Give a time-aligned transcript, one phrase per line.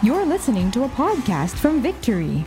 [0.00, 2.44] You're listening to a podcast from Victory.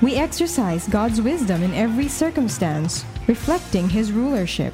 [0.00, 4.72] We exercise God's wisdom in every circumstance, reflecting His rulership.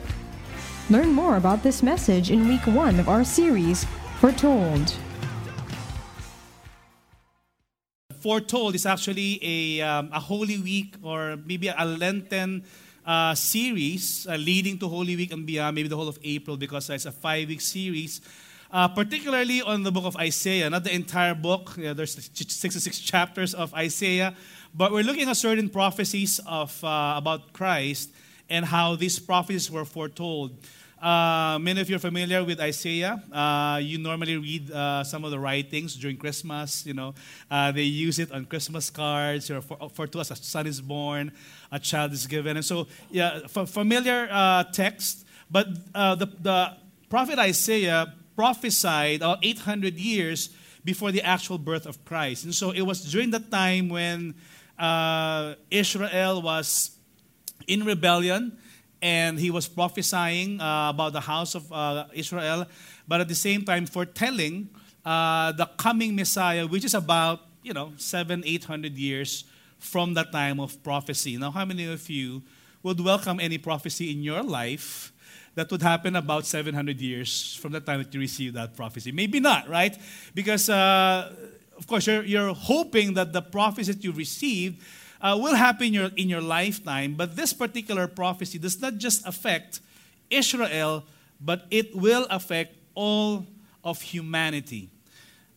[0.91, 3.85] Learn more about this message in week one of our series,
[4.21, 4.95] Foretold.
[8.21, 12.63] Foretold is actually a, um, a Holy Week or maybe a Lenten
[13.05, 16.91] uh, series uh, leading to Holy Week and beyond, maybe the whole of April because
[16.91, 18.21] it's a five week series
[18.71, 21.75] uh, particularly on the book of Isaiah, not the entire book.
[21.79, 24.35] Yeah, there's 66 chapters of Isaiah,
[24.75, 28.11] but we're looking at certain prophecies of uh, about Christ
[28.51, 30.53] and how these prophecies were foretold.
[31.01, 33.23] Uh, many of you are familiar with Isaiah.
[33.33, 36.85] Uh, you normally read uh, some of the writings during Christmas.
[36.85, 37.15] You know,
[37.51, 39.49] uh, they use it on Christmas cards.
[39.49, 41.31] Or for, for to us, a son is born,
[41.71, 45.25] a child is given, and so yeah, familiar uh, text.
[45.51, 46.77] But uh, the the
[47.09, 50.51] prophet Isaiah prophesied about 800 years
[50.85, 52.45] before the actual birth of Christ.
[52.45, 54.37] And so it was during that time when
[54.79, 56.93] uh, Israel was
[57.67, 58.57] in rebellion
[59.03, 62.65] and he was prophesying uh, about the house of uh, Israel,
[63.09, 64.69] but at the same time foretelling
[65.05, 69.45] uh, the coming Messiah, which is about, you know, seven, eight hundred years
[69.81, 71.37] from the time of prophecy.
[71.39, 72.43] Now, how many of you
[72.85, 75.13] would welcome any prophecy in your life
[75.59, 79.11] that would happen about 700 years from the time that you received that prophecy.
[79.11, 79.97] Maybe not, right?
[80.33, 81.35] Because, uh,
[81.77, 84.81] of course, you're, you're hoping that the prophecy that you received
[85.21, 87.15] uh, will happen in your, in your lifetime.
[87.15, 89.81] But this particular prophecy does not just affect
[90.31, 91.03] Israel,
[91.41, 93.45] but it will affect all
[93.83, 94.91] of humanity.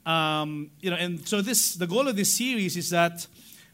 [0.04, 3.28] Um, you know, and so this the goal of this series is that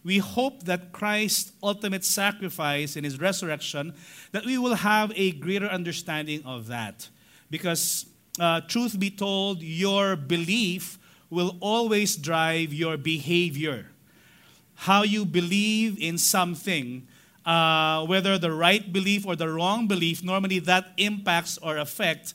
[0.08, 3.94] we hope that Christ's ultimate sacrifice and his resurrection,
[4.32, 7.10] that we will have a greater understanding of that.
[7.50, 8.06] Because,
[8.40, 10.98] uh, truth be told, your belief
[11.30, 13.88] will always drive your behavior.
[14.76, 17.06] How you believe in something,
[17.46, 22.34] uh, whether the right belief or the wrong belief, normally that impacts or affects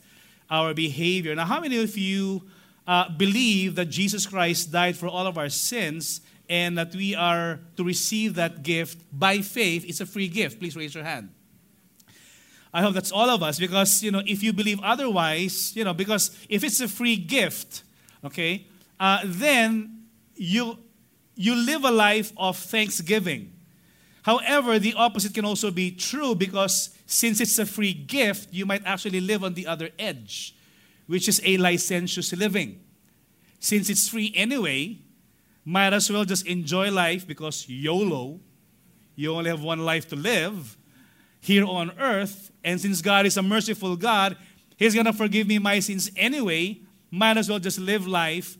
[0.50, 1.34] our behavior.
[1.34, 2.42] Now, how many of you
[2.86, 7.60] uh, believe that Jesus Christ died for all of our sins and that we are
[7.76, 9.84] to receive that gift by faith.
[9.88, 10.58] It's a free gift.
[10.58, 11.30] Please raise your hand.
[12.74, 15.92] I hope that's all of us because, you know, if you believe otherwise, you know,
[15.92, 17.82] because if it's a free gift,
[18.24, 18.66] okay,
[18.98, 20.04] uh, then
[20.36, 20.78] you,
[21.34, 23.52] you live a life of thanksgiving.
[24.22, 28.82] However, the opposite can also be true because since it's a free gift, you might
[28.86, 30.54] actually live on the other edge,
[31.06, 32.80] which is a licentious living.
[33.58, 34.98] Since it's free anyway,
[35.64, 38.40] might as well just enjoy life because YOLO,
[39.14, 40.76] you only have one life to live
[41.40, 42.50] here on earth.
[42.64, 44.36] And since God is a merciful God,
[44.76, 46.80] He's going to forgive me my sins anyway.
[47.10, 48.56] Might as well just live life,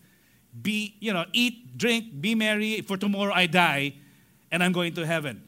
[0.61, 3.95] be, you know, eat, drink, be merry, for tomorrow I die
[4.51, 5.43] and I'm going to heaven.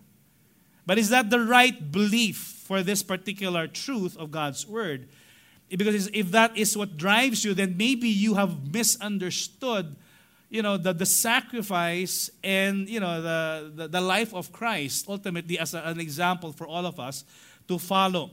[0.87, 5.09] But is that the right belief for this particular truth of God's word?
[5.69, 9.97] Because if that is what drives you, then maybe you have misunderstood
[10.54, 15.59] you know, the, the sacrifice and, you know, the, the, the life of Christ ultimately
[15.59, 17.25] as a, an example for all of us
[17.66, 18.31] to follow.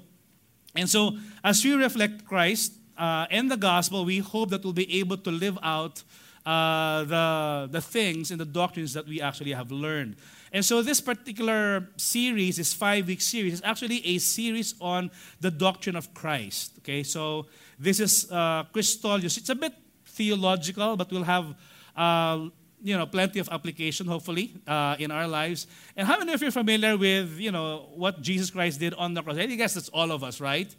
[0.75, 4.99] And so, as we reflect Christ uh, and the gospel, we hope that we'll be
[4.99, 6.03] able to live out
[6.45, 10.15] uh, the, the things and the doctrines that we actually have learned.
[10.53, 15.49] And so, this particular series, this five week series, is actually a series on the
[15.49, 16.73] doctrine of Christ.
[16.79, 17.47] Okay, so
[17.79, 19.25] this is uh, Christology.
[19.25, 19.73] It's a bit
[20.05, 21.55] theological, but we'll have
[21.95, 22.49] uh,
[22.83, 25.67] you know, plenty of application, hopefully, uh, in our lives.
[25.95, 29.13] And how many of you are familiar with, you know, what Jesus Christ did on
[29.13, 29.37] the cross?
[29.37, 30.73] I guess that's all of us, right?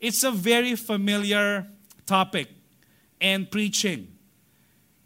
[0.00, 1.66] It's a very familiar
[2.06, 2.48] topic
[3.20, 4.08] and preaching.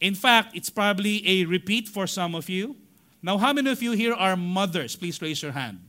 [0.00, 2.76] In fact, it's probably a repeat for some of you.
[3.22, 4.97] Now, how many of you here are mothers?
[4.97, 5.80] Please raise your hand.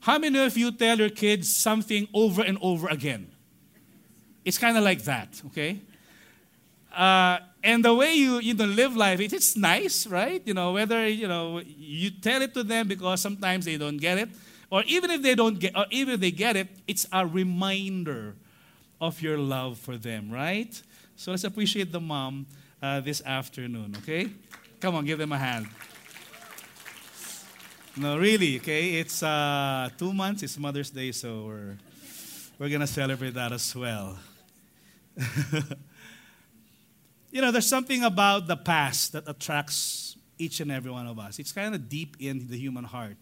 [0.00, 3.30] How many of you tell your kids something over and over again?
[4.44, 5.80] It's kind of like that, okay?
[6.94, 10.42] Uh, and the way you you know live life it, it's nice right?
[10.44, 14.18] You know whether you know you tell it to them because sometimes they don't get
[14.18, 14.28] it.
[14.70, 18.34] Or even if they don't get or even if they get it it's a reminder
[19.00, 20.80] of your love for them right?
[21.16, 22.46] So let's appreciate the mom
[22.82, 24.30] uh, this afternoon okay?
[24.80, 25.66] Come on give them a hand.
[27.96, 28.94] No really okay?
[29.00, 31.76] It's uh, two months it's mother's day so we're
[32.58, 34.18] we're gonna celebrate that as well
[37.32, 41.38] You know, there's something about the past that attracts each and every one of us.
[41.38, 43.16] It's kind of deep in the human heart.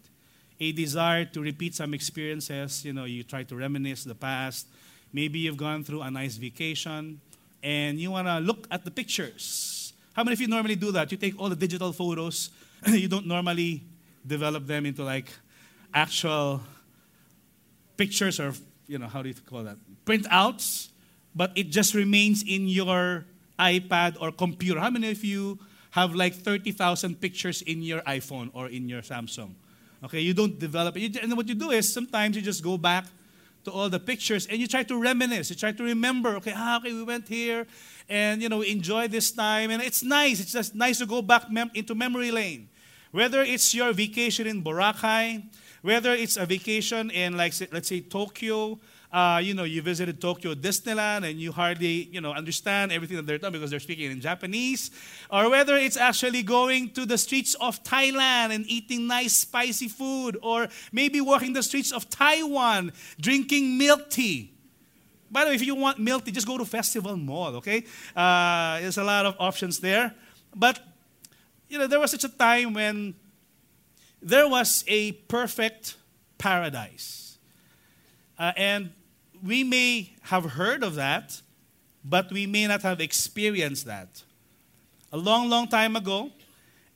[0.60, 2.86] A desire to repeat some experiences.
[2.86, 4.66] You know, you try to reminisce the past.
[5.12, 7.20] Maybe you've gone through a nice vacation
[7.62, 9.92] and you want to look at the pictures.
[10.14, 11.12] How many of you normally do that?
[11.12, 12.50] You take all the digital photos,
[12.86, 13.82] you don't normally
[14.26, 15.28] develop them into like
[15.92, 16.62] actual
[17.96, 18.54] pictures or,
[18.86, 19.76] you know, how do you call that?
[20.06, 20.88] Printouts,
[21.34, 23.26] but it just remains in your
[23.58, 24.80] iPad or computer.
[24.80, 25.58] How many of you
[25.90, 29.54] have like 30,000 pictures in your iPhone or in your Samsung?
[30.04, 31.16] Okay, you don't develop it.
[31.16, 33.04] And what you do is sometimes you just go back
[33.64, 35.50] to all the pictures and you try to reminisce.
[35.50, 37.66] You try to remember, okay, ah, okay, we went here
[38.08, 39.70] and, you know, we enjoyed this time.
[39.70, 40.40] And it's nice.
[40.40, 42.68] It's just nice to go back mem- into memory lane.
[43.10, 45.42] Whether it's your vacation in Boracay,
[45.82, 48.78] whether it's a vacation in, like, let's say, Tokyo,
[49.12, 53.26] uh, you know, you visited Tokyo Disneyland and you hardly, you know, understand everything that
[53.26, 54.90] they're talking because they're speaking in Japanese,
[55.30, 60.36] or whether it's actually going to the streets of Thailand and eating nice spicy food,
[60.42, 64.52] or maybe walking the streets of Taiwan drinking milk tea.
[65.30, 67.84] By the way, if you want milk tea, just go to Festival Mall, okay?
[68.16, 70.14] Uh, there's a lot of options there.
[70.54, 70.80] But,
[71.68, 73.14] you know, there was such a time when
[74.22, 75.96] there was a perfect
[76.38, 77.38] paradise.
[78.38, 78.90] Uh, and
[79.42, 81.40] we may have heard of that,
[82.04, 84.22] but we may not have experienced that.
[85.12, 86.30] A long, long time ago,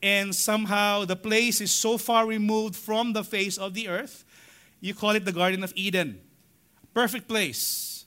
[0.02, 4.24] and somehow the place is so far removed from the face of the earth,
[4.80, 6.20] you call it the Garden of Eden.
[6.92, 8.04] Perfect place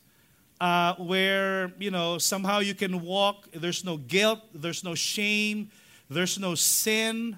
[0.60, 5.70] uh, where, you know, somehow you can walk, there's no guilt, there's no shame,
[6.10, 7.38] there's no sin.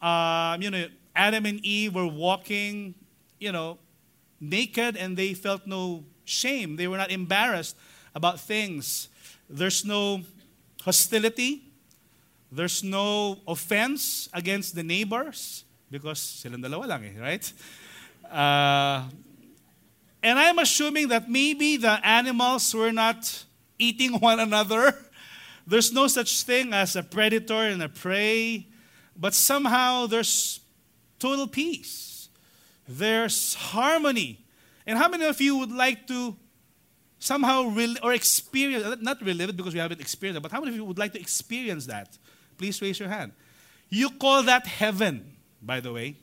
[0.00, 2.94] Uh, you know, Adam and Eve were walking,
[3.38, 3.78] you know,
[4.40, 6.76] naked and they felt no shame.
[6.76, 7.76] They were not embarrassed
[8.14, 9.08] about things.
[9.48, 10.20] There's no
[10.82, 11.62] hostility.
[12.52, 17.44] There's no offense against the neighbors because silang dalawa lang eh, right?
[18.26, 19.08] Uh,
[20.22, 23.44] and I'm assuming that maybe the animals were not
[23.78, 24.94] eating one another.
[25.66, 28.66] There's no such thing as a predator and a prey,
[29.16, 30.60] but somehow there's
[31.18, 32.28] total peace.
[32.86, 34.45] There's harmony
[34.86, 36.36] and how many of you would like to
[37.18, 40.70] somehow rel- or experience, not relive it because we haven't experienced it, but how many
[40.70, 42.16] of you would like to experience that?
[42.56, 43.32] Please raise your hand.
[43.88, 46.16] You call that heaven, by the way.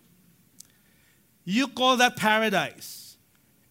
[1.45, 3.18] You call that paradise.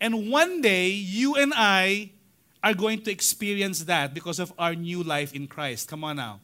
[0.00, 2.11] And one day, you and I
[2.62, 5.88] are going to experience that because of our new life in Christ.
[5.88, 6.41] Come on now.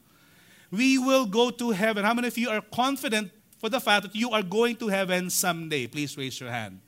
[0.71, 2.05] We will go to heaven.
[2.05, 5.29] How many of you are confident for the fact that you are going to heaven
[5.29, 5.87] someday?
[5.87, 6.81] Please raise your hand.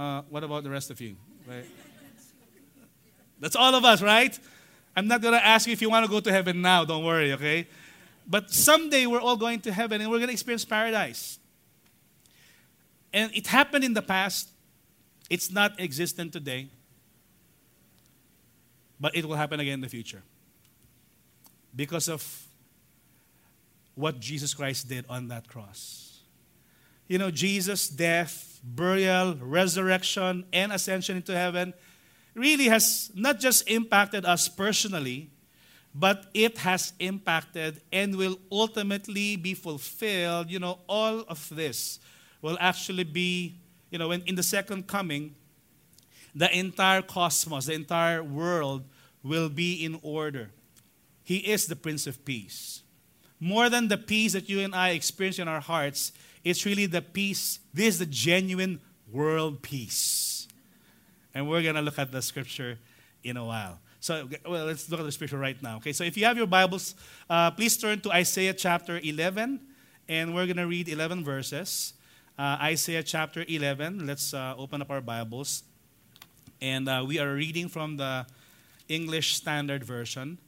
[0.00, 1.14] Uh, what about the rest of you?
[1.46, 1.66] Right?
[3.38, 4.38] That's all of us, right?
[4.96, 6.86] I'm not going to ask you if you want to go to heaven now.
[6.86, 7.68] Don't worry, okay?
[8.26, 11.38] But someday we're all going to heaven and we're going to experience paradise.
[13.12, 14.48] And it happened in the past.
[15.28, 16.70] It's not existent today.
[18.98, 20.22] But it will happen again in the future.
[21.76, 22.46] Because of
[23.96, 26.09] what Jesus Christ did on that cross.
[27.10, 31.74] You know, Jesus' death burial, resurrection, and ascension into heaven
[32.34, 35.28] really has not just impacted us personally,
[35.92, 40.52] but it has impacted and will ultimately be fulfilled.
[40.52, 41.98] You know, all of this
[42.42, 43.56] will actually be,
[43.90, 45.34] you know, when in the second coming,
[46.32, 48.84] the entire cosmos, the entire world
[49.24, 50.50] will be in order.
[51.24, 52.84] He is the Prince of Peace.
[53.40, 56.12] More than the peace that you and I experience in our hearts,
[56.44, 57.58] it's really the peace.
[57.72, 58.80] This is the genuine
[59.12, 60.48] world peace.
[61.34, 62.78] And we're going to look at the scripture
[63.22, 63.78] in a while.
[64.00, 65.76] So, well, let's look at the scripture right now.
[65.76, 66.94] Okay, so if you have your Bibles,
[67.28, 69.60] uh, please turn to Isaiah chapter 11,
[70.08, 71.92] and we're going to read 11 verses.
[72.38, 74.06] Uh, Isaiah chapter 11.
[74.06, 75.64] Let's uh, open up our Bibles.
[76.62, 78.26] And uh, we are reading from the
[78.88, 80.38] English Standard Version.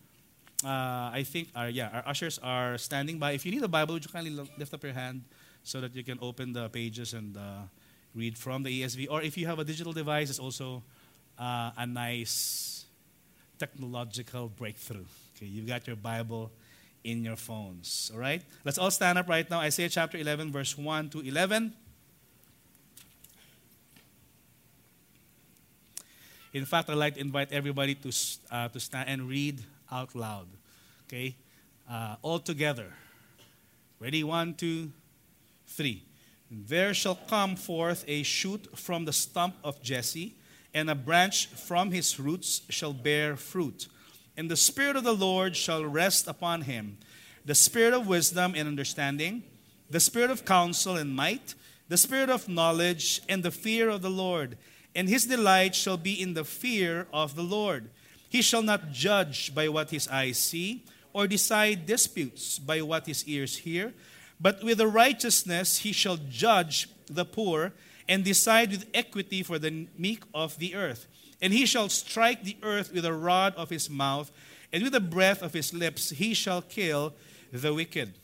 [0.65, 3.33] Uh, I think, our, yeah, our ushers are standing by.
[3.33, 5.25] If you need a Bible, would you kindly lift up your hand?
[5.62, 7.62] So that you can open the pages and uh,
[8.14, 9.09] read from the ESV.
[9.11, 10.83] Or if you have a digital device, it's also
[11.38, 12.87] uh, a nice
[13.59, 15.04] technological breakthrough.
[15.37, 16.50] Okay, you've got your Bible
[17.04, 18.11] in your phones.
[18.14, 18.42] All right?
[18.64, 19.61] Let's all stand up right now.
[19.61, 21.73] Isaiah chapter 11, verse 1 to 11.
[26.52, 28.12] In fact, I'd like to invite everybody to,
[28.50, 30.49] uh, to stand and read out loud.
[31.07, 31.35] Okay?
[31.90, 32.92] Uh, all together.
[33.99, 34.23] Ready?
[34.23, 34.90] One, two,
[35.73, 36.02] 3.
[36.50, 40.37] There shall come forth a shoot from the stump of Jesse,
[40.75, 43.88] and a branch from his roots shall bear fruit.
[44.37, 46.99] And the Spirit of the Lord shall rest upon him
[47.45, 49.43] the Spirit of wisdom and understanding,
[49.91, 51.55] the Spirit of counsel and might,
[51.88, 54.57] the Spirit of knowledge and the fear of the Lord.
[54.95, 57.91] And his delight shall be in the fear of the Lord.
[58.29, 63.26] He shall not judge by what his eyes see or decide disputes by what his
[63.26, 63.93] ears hear,
[64.43, 67.73] but with the righteousness he shall judge the poor
[68.09, 71.07] and decide with equity for the meek of the earth.
[71.41, 74.33] And he shall strike the earth with the rod of his mouth,
[74.73, 77.15] and with the breath of his lips he shall kill
[77.53, 78.15] the wicked.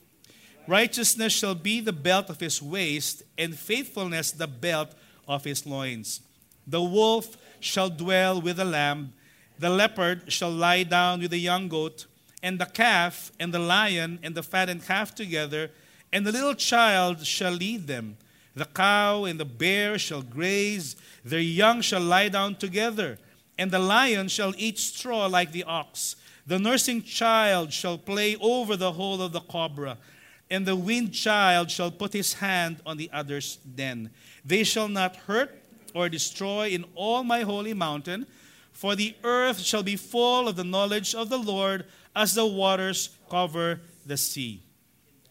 [0.67, 4.95] Righteousness shall be the belt of his waist, and faithfulness the belt
[5.27, 6.21] of his loins.
[6.67, 9.13] The wolf shall dwell with the lamb,
[9.59, 12.07] the leopard shall lie down with the young goat,
[12.43, 15.71] and the calf, and the lion, and the fattened calf together,
[16.13, 18.17] and the little child shall lead them.
[18.55, 23.19] The cow and the bear shall graze, their young shall lie down together,
[23.57, 26.17] and the lion shall eat straw like the ox.
[26.47, 29.99] The nursing child shall play over the hole of the cobra,
[30.51, 34.11] and the weaned child shall put his hand on the other's den.
[34.45, 35.63] They shall not hurt
[35.95, 38.27] or destroy in all my holy mountain,
[38.73, 41.85] for the earth shall be full of the knowledge of the Lord
[42.15, 44.63] as the waters cover the sea.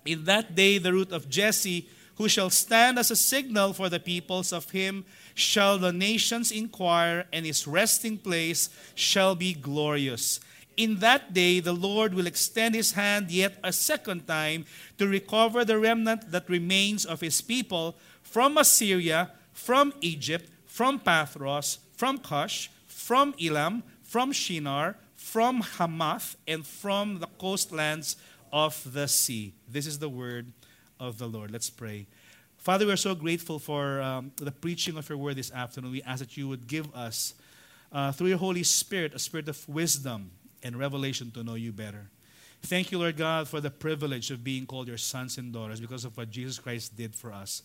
[0.07, 3.99] In that day, the root of Jesse, who shall stand as a signal for the
[3.99, 5.03] peoples of him,
[5.35, 10.39] shall the nations inquire, and his resting place shall be glorious.
[10.77, 14.65] In that day, the Lord will extend his hand yet a second time
[14.97, 21.79] to recover the remnant that remains of his people from Assyria, from Egypt, from Pathros,
[21.97, 28.15] from Cush, from Elam, from Shinar, from Hamath, and from the coastlands
[28.51, 29.53] of the sea.
[29.67, 30.51] This is the word
[30.99, 31.51] of the Lord.
[31.51, 32.07] Let's pray.
[32.57, 35.91] Father, we are so grateful for um, the preaching of your word this afternoon.
[35.91, 37.33] We ask that you would give us,
[37.91, 40.31] uh, through your Holy Spirit, a spirit of wisdom
[40.63, 42.09] and revelation to know you better.
[42.63, 46.03] Thank you, Lord God, for the privilege of being called your sons and daughters because
[46.03, 47.61] of what Jesus Christ did for us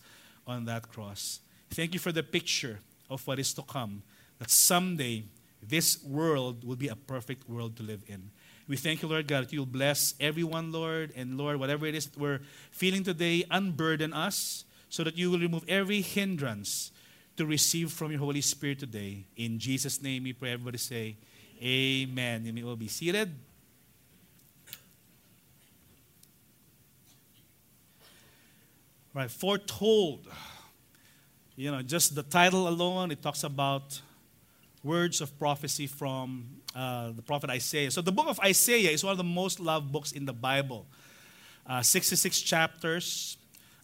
[0.47, 1.39] on that cross.
[1.71, 4.03] Thank you for the picture of what is to come,
[4.39, 5.23] that someday
[5.61, 8.29] this world will be a perfect world to live in.
[8.67, 12.09] We thank you, Lord God, that you'll bless everyone, Lord, and Lord, whatever it is
[12.17, 12.39] we're
[12.71, 16.91] feeling today, unburden us so that you will remove every hindrance
[17.35, 19.25] to receive from your Holy Spirit today.
[19.35, 20.51] In Jesus' name we pray.
[20.51, 21.17] Everybody say,
[21.61, 22.45] Amen.
[22.45, 23.33] You may all be seated.
[29.13, 30.27] Right, foretold.
[31.55, 34.01] You know, just the title alone, it talks about
[34.83, 37.91] words of prophecy from uh, the prophet Isaiah.
[37.91, 40.85] So, the book of Isaiah is one of the most loved books in the Bible.
[41.65, 43.37] Uh, 66 chapters,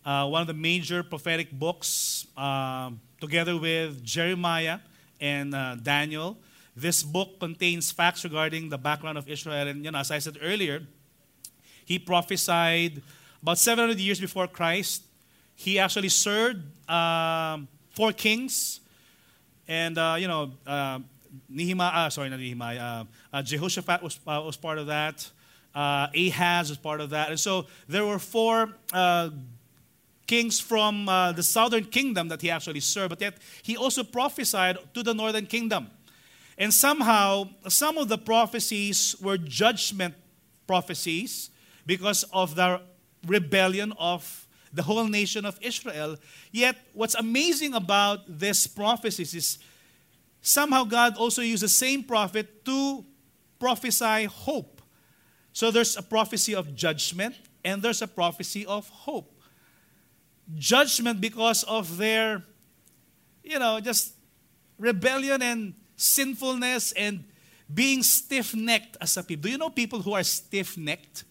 [0.06, 4.80] uh, one of the major prophetic books, um, together with Jeremiah
[5.22, 6.38] and uh, Daniel.
[6.76, 9.68] This book contains facts regarding the background of Israel.
[9.68, 10.82] And, you know, as I said earlier,
[11.86, 13.02] he prophesied
[13.42, 15.04] about 700 years before Christ.
[15.56, 18.80] He actually served um, four kings.
[19.68, 21.00] And, uh, you know, uh,
[21.48, 25.30] Nehemiah, uh, sorry, not Nehemiah, uh, uh, Jehoshaphat was, uh, was part of that.
[25.74, 27.30] Uh, Ahaz was part of that.
[27.30, 29.30] And so there were four uh,
[30.28, 35.04] kings from the southern kingdom that he actually served, but yet he also prophesied to
[35.04, 35.90] the northern kingdom.
[36.58, 40.16] And somehow, some of the prophecies were judgment
[40.68, 41.50] prophecies
[41.86, 42.82] because of the
[43.26, 46.18] rebellion of the whole nation of Israel.
[46.52, 49.58] Yet, what's amazing about these prophecies is
[50.42, 53.06] somehow God also used the same prophet to
[53.60, 54.82] prophesy hope.
[55.52, 59.42] So there's a prophecy of judgment and there's a prophecy of hope.
[60.56, 62.44] Judgment because of their,
[63.44, 64.14] you know, just
[64.78, 67.26] rebellion and sinfulness and
[67.72, 69.44] being stiff-necked as a people.
[69.44, 71.26] Do you know people who are stiff-necked?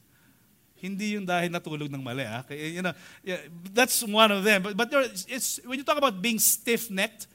[0.76, 2.22] Hindi yung dahil natulog ng mali.
[2.22, 2.44] Ah.
[2.54, 3.38] You know, yeah,
[3.74, 4.62] that's one of them.
[4.62, 7.26] But, but there, it's, when you talk about being stiff-necked,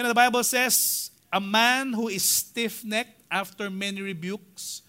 [0.00, 4.82] you know, the Bible says, a man who is stiff-necked after many rebukes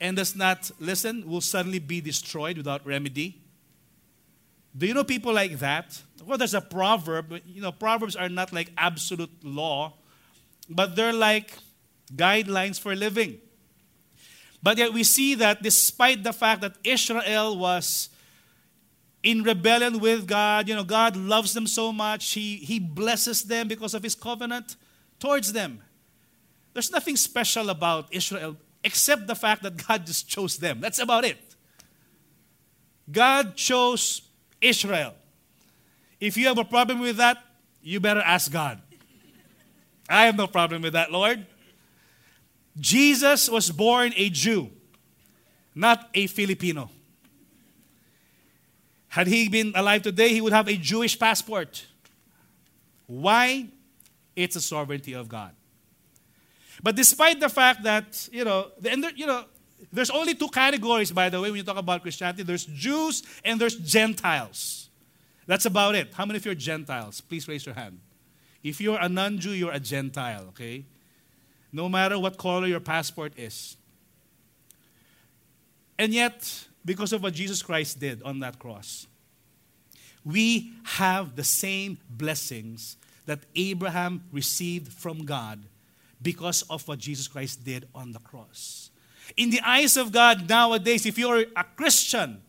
[0.00, 3.40] and does not listen will suddenly be destroyed without remedy.
[4.76, 6.02] Do you know people like that?
[6.24, 7.40] Well, there's a proverb.
[7.46, 9.94] You know, proverbs are not like absolute law
[10.70, 11.52] but they're like
[12.14, 13.38] guidelines for living.
[14.62, 18.08] But yet we see that despite the fact that Israel was
[19.22, 23.68] in rebellion with God, you know, God loves them so much, He, he blesses them
[23.68, 24.76] because of His covenant
[25.18, 25.82] towards them.
[26.72, 30.80] There's nothing special about Israel except the fact that God just chose them.
[30.80, 31.38] That's about it.
[33.10, 34.22] God chose
[34.60, 35.14] Israel.
[36.20, 37.38] If you have a problem with that,
[37.82, 38.80] you better ask God.
[40.08, 41.46] I have no problem with that, Lord.
[42.78, 44.70] Jesus was born a Jew,
[45.74, 46.90] not a Filipino.
[49.10, 51.84] Had he been alive today, he would have a Jewish passport.
[53.08, 53.66] Why?
[54.36, 55.50] It's a sovereignty of God.
[56.80, 59.44] But despite the fact that, you know, and there, you know,
[59.92, 63.60] there's only two categories, by the way, when you talk about Christianity there's Jews and
[63.60, 64.88] there's Gentiles.
[65.44, 66.14] That's about it.
[66.14, 67.20] How many of you are Gentiles?
[67.20, 67.98] Please raise your hand.
[68.62, 70.84] If you're a non Jew, you're a Gentile, okay?
[71.72, 73.76] No matter what color your passport is.
[75.98, 79.06] And yet, because of what Jesus Christ did on that cross,
[80.24, 82.96] we have the same blessings
[83.26, 85.62] that Abraham received from God
[86.22, 88.90] because of what Jesus Christ did on the cross.
[89.36, 92.42] In the eyes of God nowadays, if you're a Christian,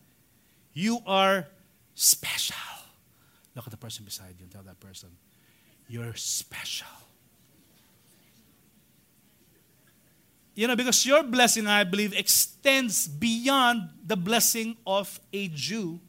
[0.74, 1.48] you are
[1.94, 2.56] special.
[3.56, 5.10] Look at the person beside you and tell that person,
[5.88, 6.88] you're special.
[10.62, 16.00] You know, because your blessing, I believe, extends beyond the blessing of a Jew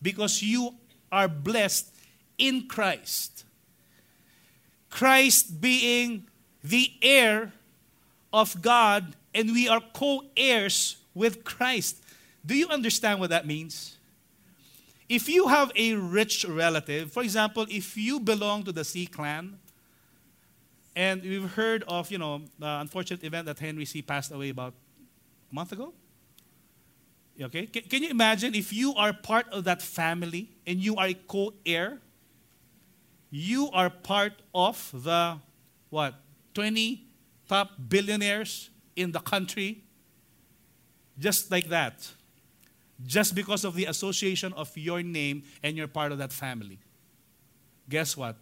[0.00, 0.72] because you
[1.12, 1.94] are blessed
[2.38, 3.44] in Christ.
[4.88, 6.26] Christ being
[6.64, 7.52] the heir
[8.32, 12.02] of God, and we are co heirs with Christ.
[12.46, 13.98] Do you understand what that means?
[15.06, 19.58] If you have a rich relative, for example, if you belong to the Sy clan,
[20.96, 24.72] and we've heard of, you know, the unfortunate event that Henry Sy passed away about
[25.52, 25.92] a month ago.
[27.40, 27.66] Okay?
[27.66, 31.14] Can, can you imagine if you are part of that family and you are a
[31.14, 32.00] co heir?
[33.30, 35.38] You are part of the,
[35.90, 36.14] what,
[36.54, 37.04] 20
[37.46, 39.84] top billionaires in the country?
[41.18, 42.10] Just like that.
[43.04, 46.78] Just because of the association of your name and you're part of that family.
[47.90, 48.36] Guess what?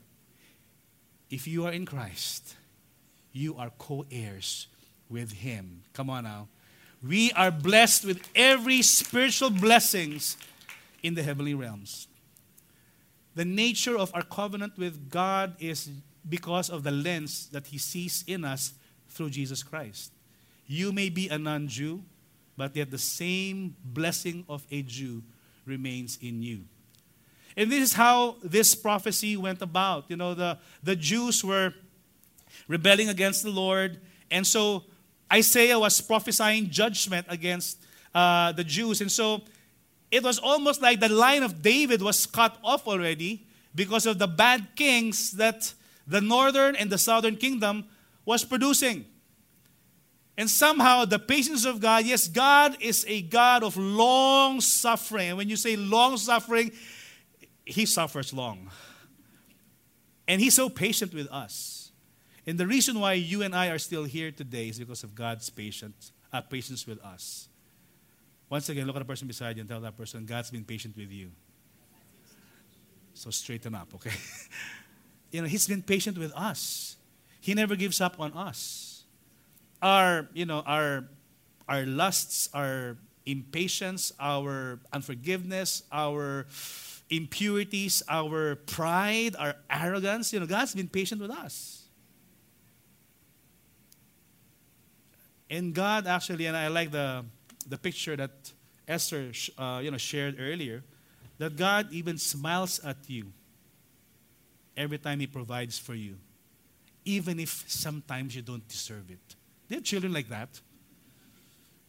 [1.35, 2.55] If you are in Christ,
[3.33, 4.69] you are co heirs
[5.11, 5.83] with Him.
[5.93, 6.47] Come on now.
[7.03, 10.37] We are blessed with every spiritual blessings
[11.03, 12.07] in the heavenly realms.
[13.35, 15.91] The nature of our covenant with God is
[16.29, 18.75] because of the lens that He sees in us
[19.09, 20.13] through Jesus Christ.
[20.69, 22.05] You may be a non Jew,
[22.57, 25.25] but yet the same blessing of a Jew
[25.67, 26.61] remains in you.
[27.57, 30.07] And this is how this prophecy went about.
[30.09, 31.73] You know, the, the Jews were
[32.69, 34.01] rebelling against the Lord,
[34.31, 34.85] and so
[35.33, 37.79] Isaiah was prophesying judgment against
[38.15, 39.01] uh, the Jews.
[39.01, 39.43] And so
[40.11, 44.29] it was almost like the line of David was cut off already because of the
[44.29, 45.73] bad kings that
[46.07, 47.85] the northern and the southern kingdom
[48.25, 49.07] was producing.
[50.37, 55.29] And somehow the patience of God, yes, God is a God of long suffering.
[55.31, 56.73] And when you say long suffering,
[57.65, 58.71] He suffers long.
[60.29, 61.93] And He's so patient with us.
[62.47, 65.49] And the reason why you and I are still here today is because of God's
[65.49, 67.49] patience, uh, patience with us.
[68.51, 70.97] Once again, look at the person beside you and tell that person, God's been patient
[70.97, 71.31] with you.
[73.15, 74.11] So straighten up, okay?
[75.31, 76.97] you know, He's been patient with us.
[77.41, 79.05] He never gives up on us.
[79.81, 81.05] Our, you know, our,
[81.69, 82.97] our lusts, our
[83.27, 86.47] impatience, our unforgiveness, our
[87.11, 91.85] impurities, our pride, our arrogance, you know, God's been patient with us.
[95.51, 97.25] And God actually, and I like the,
[97.69, 98.31] the picture that
[98.89, 100.83] Esther uh, you know, shared earlier,
[101.39, 103.33] that God even smiles at you
[104.77, 106.17] every time He provides for you,
[107.05, 109.37] even if sometimes you don't deserve it.
[109.69, 110.61] There are children like that.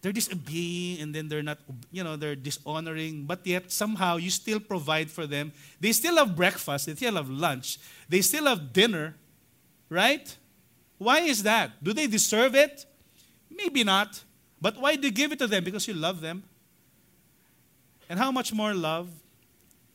[0.05, 1.57] They're disobeying and then they're not,
[1.91, 5.51] you know, they're dishonoring, but yet somehow you still provide for them.
[5.79, 9.15] They still have breakfast, they still have lunch, they still have dinner,
[9.89, 10.37] right?
[10.99, 11.83] Why is that?
[11.83, 12.85] Do they deserve it?
[13.49, 14.21] Maybe not.
[14.61, 15.63] But why do you give it to them?
[15.63, 16.43] Because you love them.
[18.07, 19.09] And how much more love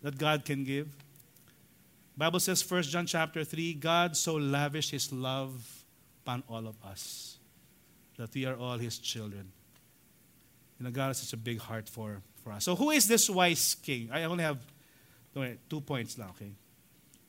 [0.02, 0.88] that God can give?
[2.16, 5.84] Bible says 1 John chapter 3, God so lavished his love
[6.24, 7.38] upon all of us
[8.18, 9.52] that we are all his children.
[10.80, 12.64] You know, God has such a big heart for, for us.
[12.64, 14.08] So who is this wise king?
[14.10, 14.58] I only have
[15.68, 16.50] two points now, okay?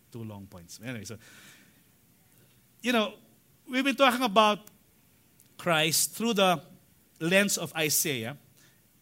[0.09, 0.79] Two long points.
[0.83, 1.17] Anyway, so
[2.81, 3.13] you know,
[3.69, 4.59] we've been talking about
[5.57, 6.61] Christ through the
[7.19, 8.37] lens of Isaiah.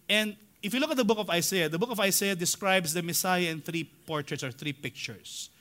[0.09, 3.03] And if you look at the book of Isaiah, the book of Isaiah describes the
[3.03, 5.51] Messiah in three portraits or three pictures.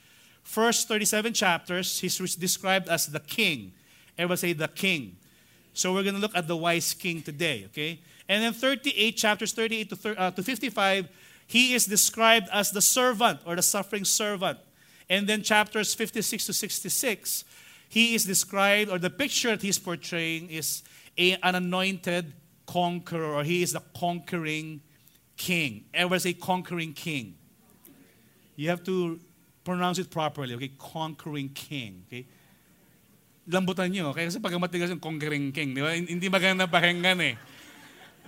[0.41, 3.71] First 37 chapters, he's described as the king.
[4.17, 5.17] Everyone say the king.
[5.73, 7.99] So we're going to look at the wise king today, okay?
[8.27, 11.07] And then 38 chapters, 38 to, uh, to 55,
[11.47, 14.59] he is described as the servant or the suffering servant.
[15.09, 17.43] And then chapters 56 to 66,
[17.89, 20.83] he is described, or the picture that he's portraying is
[21.17, 22.33] a, an anointed
[22.67, 24.81] conqueror, or he is the conquering
[25.37, 25.85] king.
[25.93, 27.35] Ever say conquering king?
[28.55, 29.19] You have to
[29.63, 30.71] pronounce it properly, okay?
[30.77, 32.27] Conquering king, okay?
[33.49, 34.29] Lambutan nyo, okay?
[34.29, 35.01] Kasi pag matigas yung
[35.49, 35.97] king, di ba?
[35.97, 37.35] Hindi maganda pakinggan eh.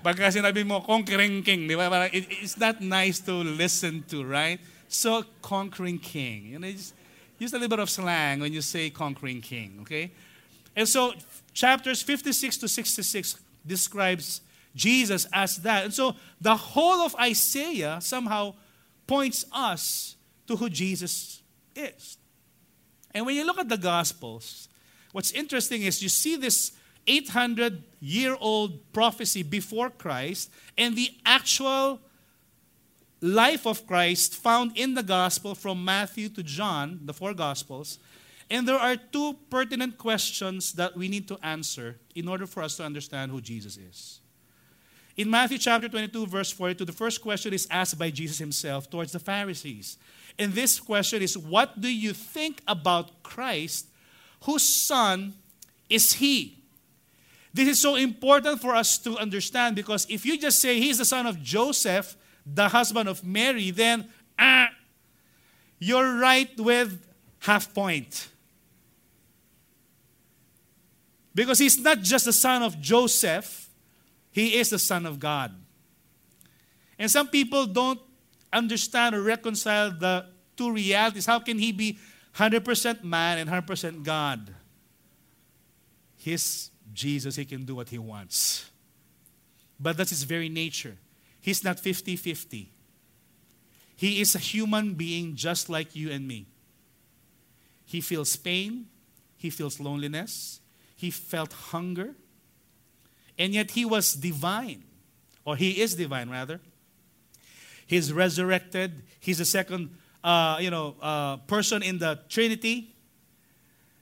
[0.01, 2.09] Pagka sinabi mo, conquering king, di ba?
[2.09, 4.57] It, it's not nice to listen to, right?
[4.89, 6.51] So, conquering king.
[6.51, 6.97] You know, just
[7.37, 10.11] use a little bit of slang when you say conquering king, okay?
[10.75, 11.13] And so,
[11.53, 14.41] chapters 56 to 66 describes
[14.73, 15.85] Jesus as that.
[15.85, 18.55] And so, the whole of Isaiah somehow
[19.05, 20.15] points us
[20.47, 21.41] to who Jesus
[21.75, 22.17] is.
[23.13, 24.69] And when you look at the Gospels,
[25.11, 26.71] what's interesting is you see this
[27.07, 31.99] 800 year old prophecy before Christ and the actual
[33.21, 37.99] life of Christ found in the gospel from Matthew to John, the four gospels.
[38.49, 42.77] And there are two pertinent questions that we need to answer in order for us
[42.77, 44.19] to understand who Jesus is.
[45.15, 49.11] In Matthew chapter 22, verse 42, the first question is asked by Jesus himself towards
[49.11, 49.97] the Pharisees.
[50.39, 53.87] And this question is What do you think about Christ?
[54.43, 55.33] Whose son
[55.89, 56.57] is he?
[57.53, 61.05] This is so important for us to understand because if you just say he's the
[61.05, 64.07] son of Joseph, the husband of Mary, then
[64.39, 64.69] ah,
[65.79, 67.05] you're right with
[67.39, 68.29] half point.
[71.35, 73.69] Because he's not just the son of Joseph,
[74.31, 75.53] he is the son of God.
[76.97, 77.99] And some people don't
[78.53, 80.25] understand or reconcile the
[80.55, 81.25] two realities.
[81.25, 81.97] How can he be
[82.35, 84.53] 100% man and 100% God?
[86.17, 88.69] His Jesus, he can do what he wants.
[89.79, 90.97] But that's his very nature.
[91.39, 92.71] He's not 50 50.
[93.95, 96.47] He is a human being just like you and me.
[97.85, 98.87] He feels pain,
[99.37, 100.59] he feels loneliness,
[100.95, 102.15] he felt hunger,
[103.37, 104.83] and yet he was divine,
[105.45, 106.61] or he is divine rather.
[107.85, 109.03] He's resurrected.
[109.19, 112.93] He's the second, uh, you know, uh, person in the Trinity.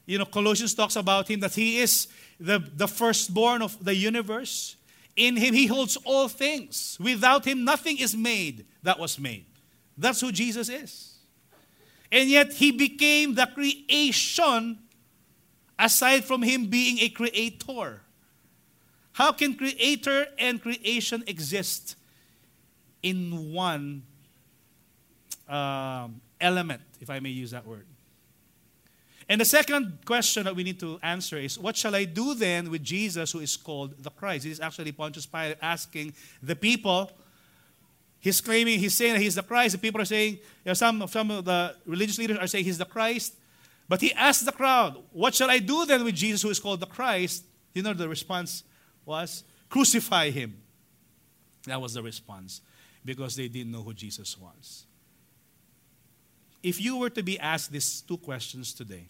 [0.06, 2.08] You know, Colossians talks about him that he is
[2.40, 4.76] the, the firstborn of the universe.
[5.16, 6.98] In him, he holds all things.
[7.00, 9.46] Without him, nothing is made that was made.
[9.98, 11.18] That's who Jesus is.
[12.12, 14.80] And yet, he became the creation
[15.78, 18.02] aside from him being a creator.
[19.12, 21.96] How can creator and creation exist
[23.04, 24.04] in one
[25.50, 27.86] um, element, if I may use that word?
[29.28, 32.72] And the second question that we need to answer is what shall I do then
[32.72, 34.44] with Jesus who is called the Christ?
[34.46, 37.12] This is actually Pontius Pilate asking the people.
[38.20, 39.74] He's claiming, he's saying he's the Christ.
[39.74, 42.80] The people are saying, you know, some, some of the religious leaders are saying he's
[42.80, 43.36] the Christ.
[43.88, 46.80] But he asked the crowd, What shall I do then with Jesus who is called
[46.80, 47.44] the Christ?
[47.74, 48.64] You know, the response
[49.06, 50.58] was, Crucify him.
[51.66, 52.62] That was the response
[53.06, 54.86] because they didn't know who Jesus was.
[56.62, 59.06] If you were to be asked these two questions today,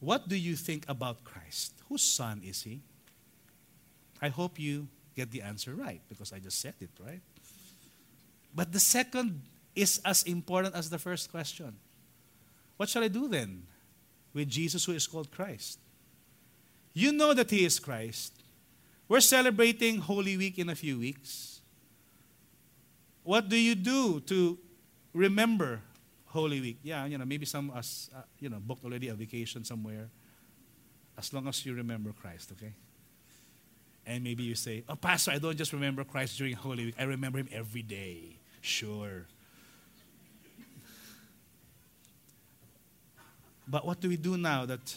[0.00, 1.72] what do you think about Christ?
[1.88, 2.80] Whose son is he?
[4.22, 7.20] I hope you get the answer right because I just said it, right?
[8.54, 9.42] But the second
[9.74, 11.76] is as important as the first question.
[12.76, 13.64] What shall I do then
[14.32, 15.78] with Jesus who is called Christ?
[16.94, 18.32] You know that he is Christ.
[19.08, 21.60] We're celebrating Holy Week in a few weeks.
[23.24, 24.58] What do you do to
[25.12, 25.80] remember
[26.28, 26.78] Holy Week.
[26.82, 30.10] Yeah, you know, maybe some us, uh, you know, booked already a vacation somewhere.
[31.16, 32.72] As long as you remember Christ, okay?
[34.06, 36.94] And maybe you say, oh, Pastor, I don't just remember Christ during Holy Week.
[36.98, 38.38] I remember him every day.
[38.60, 39.26] Sure.
[43.66, 44.96] But what do we do now that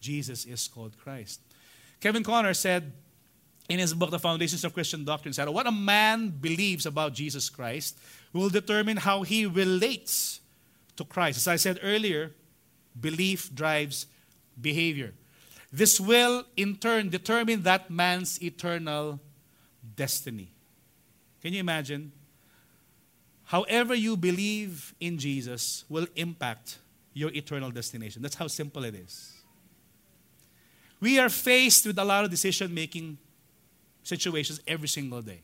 [0.00, 1.40] Jesus is called Christ?
[2.00, 2.92] Kevin Conner said
[3.68, 7.50] in his book, The Foundations of Christian Doctrine, said, What a man believes about Jesus
[7.50, 7.98] Christ
[8.32, 10.40] will determine how he relates
[10.96, 11.38] to Christ.
[11.38, 12.32] As I said earlier,
[12.98, 14.06] belief drives
[14.60, 15.12] behavior.
[15.72, 19.20] This will, in turn, determine that man's eternal
[19.94, 20.48] destiny.
[21.42, 22.12] Can you imagine?
[23.44, 26.78] However, you believe in Jesus will impact
[27.12, 28.22] your eternal destination.
[28.22, 29.32] That's how simple it is.
[31.00, 33.18] We are faced with a lot of decision making
[34.02, 35.42] situations every single day.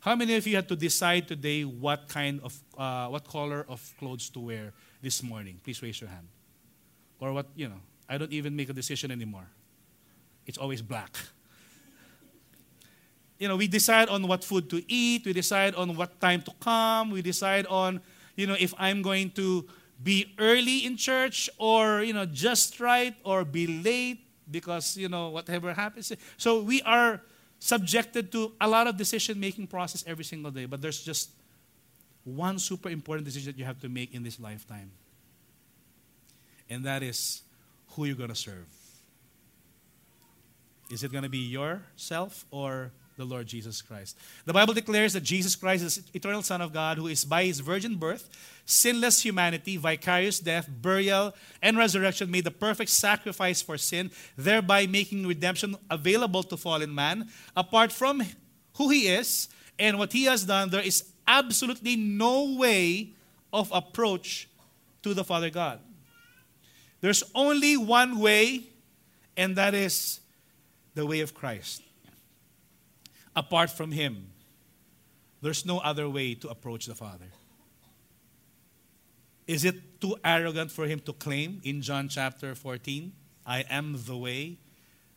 [0.00, 3.92] How many of you had to decide today what kind of, uh, what color of
[3.98, 5.60] clothes to wear this morning?
[5.64, 6.28] Please raise your hand.
[7.18, 9.48] Or what, you know, I don't even make a decision anymore.
[10.46, 11.16] It's always black.
[13.40, 16.50] You know, we decide on what food to eat, we decide on what time to
[16.58, 18.00] come, we decide on,
[18.34, 19.64] you know, if I'm going to
[20.02, 25.28] be early in church or, you know, just right or be late because, you know,
[25.28, 26.10] whatever happens.
[26.36, 27.22] So we are
[27.58, 31.30] subjected to a lot of decision making process every single day, but there's just
[32.24, 34.90] one super important decision that you have to make in this lifetime.
[36.70, 37.42] And that is
[37.90, 38.66] who you're going to serve.
[40.90, 44.16] Is it going to be yourself or the Lord Jesus Christ.
[44.46, 47.58] The Bible declares that Jesus Christ is eternal Son of God who is by his
[47.58, 48.30] virgin birth,
[48.64, 55.26] sinless humanity, vicarious death, burial, and resurrection made the perfect sacrifice for sin, thereby making
[55.26, 57.28] redemption available to fallen man.
[57.56, 58.22] Apart from
[58.76, 63.10] who he is and what he has done, there is absolutely no way
[63.52, 64.48] of approach
[65.02, 65.80] to the Father God.
[67.00, 68.62] There's only one way,
[69.36, 70.20] and that is
[70.94, 71.82] the way of Christ.
[73.38, 74.32] Apart from Him,
[75.40, 77.30] there's no other way to approach the Father.
[79.46, 83.12] Is it too arrogant for Him to claim in John chapter 14,
[83.46, 84.58] I am the way,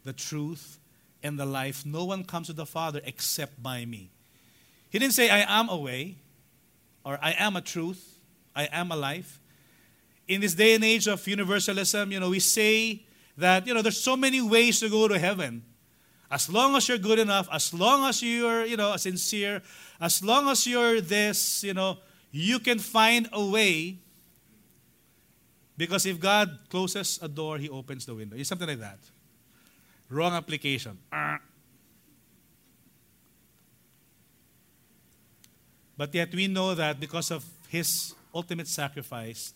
[0.03, 0.77] the truth,
[1.23, 1.83] and the life?
[1.83, 4.11] No one comes to the Father except by me.
[4.91, 6.17] He didn't say, I am a way,
[7.03, 8.19] or I am a truth,
[8.55, 9.39] I am a life.
[10.27, 13.03] In this day and age of universalism, you know, we say
[13.35, 15.63] that, you know, there's so many ways to go to heaven.
[16.31, 19.61] As long as you're good enough, as long as you're, you know, sincere,
[19.99, 21.97] as long as you're this, you know,
[22.31, 23.97] you can find a way.
[25.75, 28.37] Because if God closes a door, He opens the window.
[28.37, 28.99] It's something like that.
[30.09, 30.97] Wrong application.
[35.97, 39.53] But yet we know that because of His ultimate sacrifice,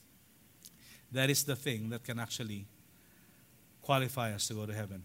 [1.11, 2.65] that is the thing that can actually
[3.81, 5.03] qualify us to go to heaven.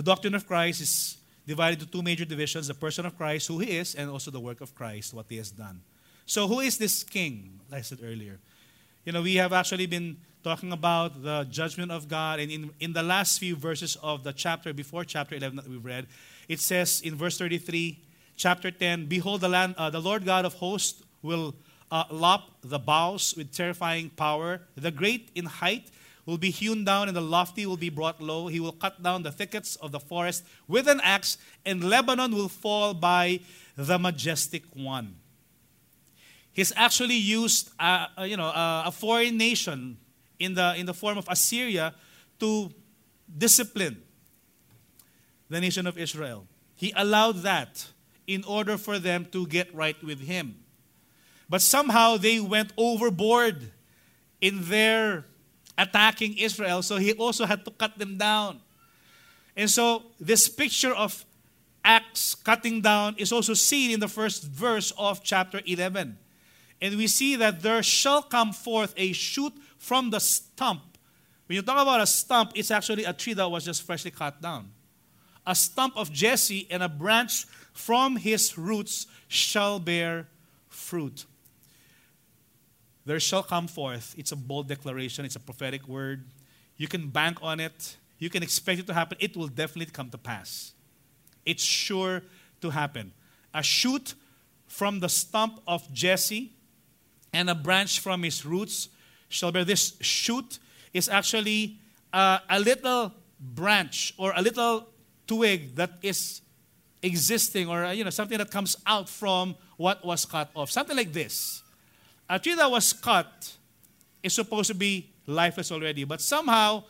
[0.00, 3.58] The doctrine of Christ is divided into two major divisions the person of Christ, who
[3.58, 5.82] he is, and also the work of Christ, what he has done.
[6.24, 8.38] So, who is this king, like I said earlier?
[9.04, 12.94] You know, we have actually been talking about the judgment of God, and in, in
[12.94, 16.06] the last few verses of the chapter, before chapter 11 that we've read,
[16.48, 18.02] it says in verse 33,
[18.36, 21.54] chapter 10, Behold, the, land, uh, the Lord God of hosts will
[21.90, 24.62] uh, lop the boughs with terrifying power.
[24.76, 25.90] The great in height
[26.30, 28.46] will be hewn down, and the lofty will be brought low.
[28.46, 32.48] He will cut down the thickets of the forest with an axe, and Lebanon will
[32.48, 33.40] fall by
[33.76, 35.16] the majestic one.
[36.52, 39.98] He's actually used, uh, uh you know, uh, a foreign nation
[40.38, 41.94] in the in the form of Assyria
[42.38, 42.72] to
[43.36, 44.00] discipline
[45.48, 46.46] the nation of Israel.
[46.76, 47.88] He allowed that
[48.26, 50.60] in order for them to get right with him.
[51.48, 53.72] But somehow they went overboard
[54.40, 55.24] in their
[55.80, 58.60] attacking Israel, so he also had to cut them down.
[59.56, 61.24] And so this picture of
[61.84, 66.18] axe cutting down is also seen in the first verse of chapter 11.
[66.82, 70.82] And we see that there shall come forth a shoot from the stump.
[71.46, 74.40] When you talk about a stump, it's actually a tree that was just freshly cut
[74.40, 74.70] down.
[75.46, 80.28] A stump of Jesse and a branch from his roots shall bear
[80.68, 81.24] fruit
[83.10, 84.14] there shall come forth.
[84.16, 86.26] It's a bold declaration, it's a prophetic word.
[86.76, 89.18] You can bank on it, you can expect it to happen.
[89.18, 90.74] It will definitely come to pass.
[91.44, 92.22] It's sure
[92.60, 93.12] to happen.
[93.52, 94.14] A shoot
[94.68, 96.52] from the stump of Jesse
[97.32, 98.88] and a branch from his roots
[99.28, 99.64] shall bear.
[99.64, 100.60] This shoot
[100.94, 101.78] is actually
[102.12, 104.86] uh, a little branch or a little
[105.26, 106.42] twig that is
[107.02, 111.14] existing or you know something that comes out from what was cut off something like
[111.14, 111.62] this
[112.30, 113.52] a tree that was cut
[114.22, 116.04] is supposed to be lifeless already.
[116.04, 116.84] But somehow,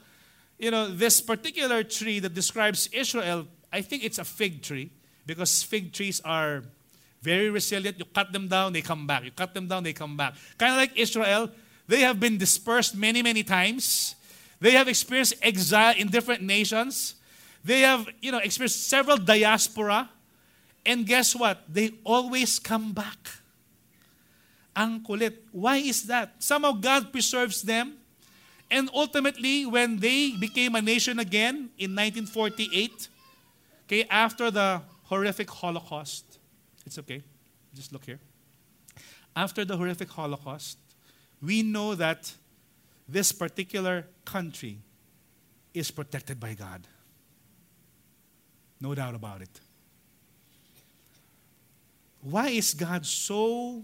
[0.58, 4.90] you know, this particular tree that describes Israel, I think it's a fig tree
[5.24, 6.62] because fig trees are
[7.22, 7.98] very resilient.
[7.98, 9.24] You cut them down, they come back.
[9.24, 10.34] You cut them down, they come back.
[10.58, 11.50] Kind of like Israel,
[11.88, 14.16] they have been dispersed many, many times.
[14.60, 17.14] They have experienced exile in different nations.
[17.64, 20.10] They have, you know, experienced several diaspora.
[20.84, 21.62] And guess what?
[21.66, 23.39] They always come back.
[24.76, 25.34] Ang kulit.
[25.52, 26.34] Why is that?
[26.38, 27.94] Somehow God preserves them.
[28.70, 33.08] And ultimately, when they became a nation again in 1948,
[33.86, 36.38] okay, after the horrific Holocaust,
[36.86, 37.22] it's okay,
[37.74, 38.20] just look here.
[39.34, 40.78] After the horrific Holocaust,
[41.42, 42.32] we know that
[43.08, 44.78] this particular country
[45.74, 46.86] is protected by God.
[48.80, 49.60] No doubt about it.
[52.22, 53.82] Why is God so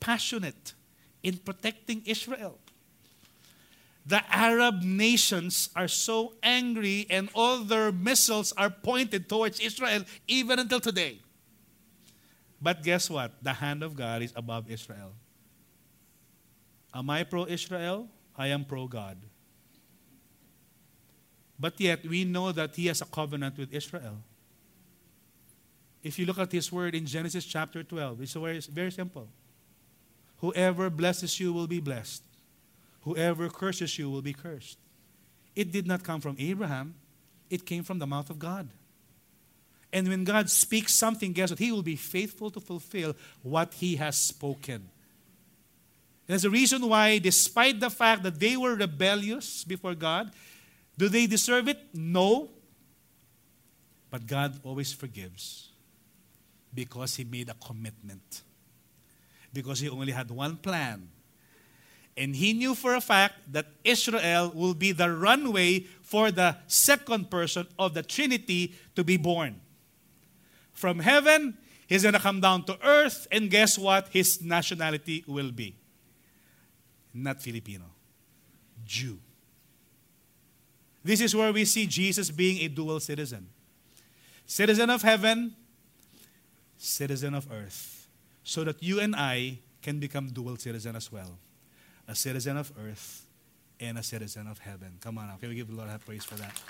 [0.00, 0.74] passionate
[1.22, 2.58] in protecting Israel.
[4.06, 10.58] The Arab nations are so angry, and all their missiles are pointed towards Israel, even
[10.58, 11.20] until today.
[12.60, 13.32] But guess what?
[13.42, 15.12] The hand of God is above Israel.
[16.92, 18.08] Am I pro Israel?
[18.36, 19.18] I am pro God.
[21.58, 24.16] But yet, we know that He has a covenant with Israel.
[26.02, 29.28] If you look at His word in Genesis chapter 12, it's very, very simple.
[30.40, 32.22] Whoever blesses you will be blessed.
[33.02, 34.78] Whoever curses you will be cursed.
[35.54, 36.94] It did not come from Abraham,
[37.48, 38.68] it came from the mouth of God.
[39.92, 41.58] And when God speaks something, guess what?
[41.58, 44.88] He will be faithful to fulfill what He has spoken.
[46.26, 50.30] There's a reason why, despite the fact that they were rebellious before God,
[50.96, 51.78] do they deserve it?
[51.92, 52.50] No.
[54.10, 55.70] But God always forgives
[56.72, 58.42] because He made a commitment.
[59.52, 61.08] Because He only had one plan.
[62.16, 67.30] And He knew for a fact that Israel will be the runway for the second
[67.30, 69.60] person of the Trinity to be born.
[70.72, 74.08] From heaven, He's going to come down to earth, and guess what?
[74.12, 75.74] His nationality will be
[77.12, 77.84] not Filipino,
[78.84, 79.18] Jew.
[81.02, 83.48] This is where we see Jesus being a dual citizen
[84.46, 85.54] citizen of heaven,
[86.76, 87.99] citizen of earth,
[88.50, 91.38] so that you and I can become dual citizen as well
[92.08, 93.24] a citizen of earth
[93.78, 94.98] and a citizen of heaven.
[95.00, 96.60] Come on now, can we give the Lord a praise for that?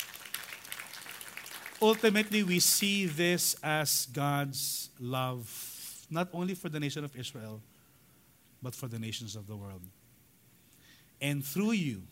[1.81, 5.49] Ultimately, we see this as God's love,
[6.11, 7.63] not only for the nation of Israel,
[8.63, 9.81] but for the nations of the world.
[11.19, 12.03] And through you,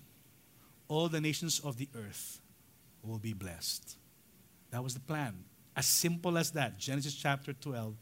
[0.88, 2.40] all the nations of the earth
[3.02, 3.98] will be blessed.
[4.70, 5.44] That was the plan.
[5.76, 6.78] As simple as that.
[6.78, 7.94] Genesis chapter 12,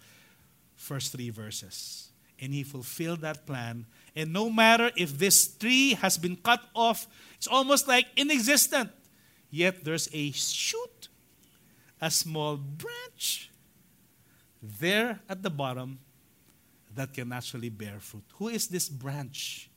[0.76, 2.10] first three verses.
[2.38, 3.86] And he fulfilled that plan.
[4.14, 8.90] And no matter if this tree has been cut off, it's almost like inexistent.
[9.50, 11.08] Yet there's a shoot,
[12.00, 13.50] a small branch
[14.62, 15.98] there at the bottom
[16.94, 18.24] that can actually bear fruit.
[18.34, 19.70] Who is this branch?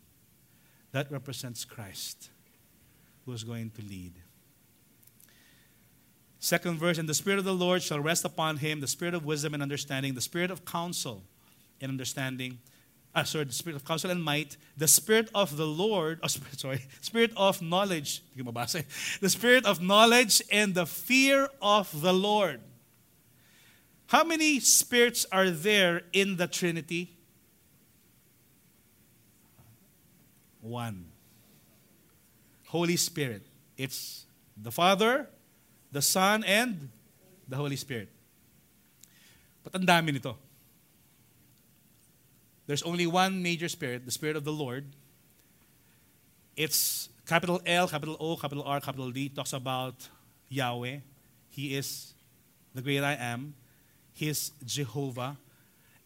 [0.91, 2.29] That represents Christ
[3.25, 4.13] who is going to lead.
[6.39, 9.25] Second verse, and the Spirit of the Lord shall rest upon him, the Spirit of
[9.25, 11.23] wisdom and understanding, the Spirit of counsel
[11.81, 12.59] and understanding,
[13.13, 16.85] uh, sorry, the Spirit of counsel and might, the Spirit of the Lord, oh, sorry,
[17.01, 22.61] Spirit of knowledge, the Spirit of knowledge and the fear of the Lord.
[24.07, 27.19] How many spirits are there in the Trinity?
[30.61, 31.05] one.
[32.67, 33.43] Holy Spirit.
[33.77, 34.25] It's
[34.55, 35.27] the Father,
[35.91, 36.89] the Son, and
[37.47, 38.09] the Holy Spirit.
[39.63, 40.37] But ang dami nito.
[42.67, 44.85] There's only one major spirit, the Spirit of the Lord.
[46.55, 49.29] It's capital L, capital O, capital R, capital D.
[49.29, 50.07] talks about
[50.49, 50.97] Yahweh.
[51.49, 52.13] He is
[52.75, 53.55] the great I am.
[54.13, 55.37] He is Jehovah.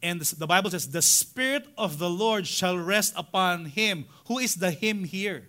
[0.02, 4.06] And the Bible says, the Spirit of the Lord shall rest upon him.
[4.28, 5.48] Who is the him here?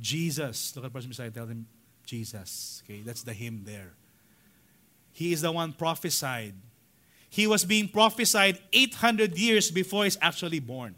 [0.00, 0.74] Jesus.
[0.74, 1.66] Look at the person beside tell him,
[2.04, 2.82] Jesus.
[2.84, 3.92] Okay, that's the him there.
[5.12, 6.54] He is the one prophesied.
[7.30, 10.94] He was being prophesied 800 years before he's actually born.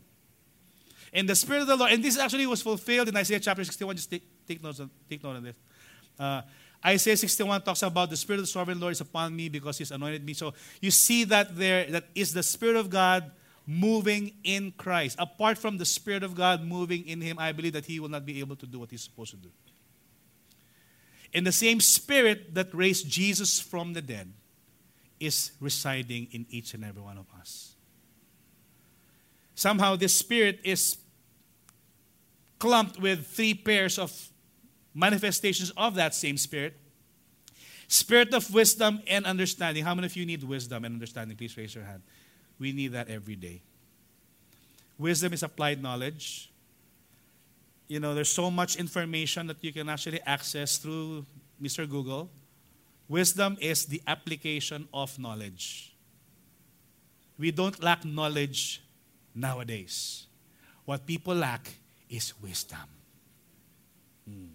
[1.13, 3.97] And the Spirit of the Lord, and this actually was fulfilled in Isaiah chapter 61.
[3.97, 5.57] Just take, take, notes take note of this.
[6.19, 6.43] Uh,
[6.85, 9.91] Isaiah 61 talks about the Spirit of the Sovereign Lord is upon me because He's
[9.91, 10.35] anointed me.
[10.35, 13.31] So you see that there, that is the Spirit of God
[13.67, 15.17] moving in Christ.
[15.19, 18.25] Apart from the Spirit of God moving in Him, I believe that He will not
[18.25, 19.49] be able to do what He's supposed to do.
[21.33, 24.33] In the same Spirit that raised Jesus from the dead
[25.19, 27.75] is residing in each and every one of us.
[29.55, 30.99] Somehow, this Spirit is
[32.59, 34.29] clumped with three pairs of
[34.95, 36.77] manifestations of that same Spirit.
[37.89, 39.85] Spirit of wisdom and understanding.
[39.85, 41.37] How many of you need wisdom and understanding?
[41.37, 42.03] Please raise your hand.
[42.59, 43.63] We need that every day.
[44.99, 46.51] Wisdom is applied knowledge.
[47.89, 51.25] You know, there's so much information that you can actually access through
[51.63, 51.89] Mr.
[51.89, 52.29] Google.
[53.09, 55.95] Wisdom is the application of knowledge.
[57.39, 58.83] We don't lack knowledge
[59.35, 60.27] nowadays.
[60.85, 61.69] What people lack
[62.09, 62.79] is wisdom.
[64.29, 64.47] Hmm.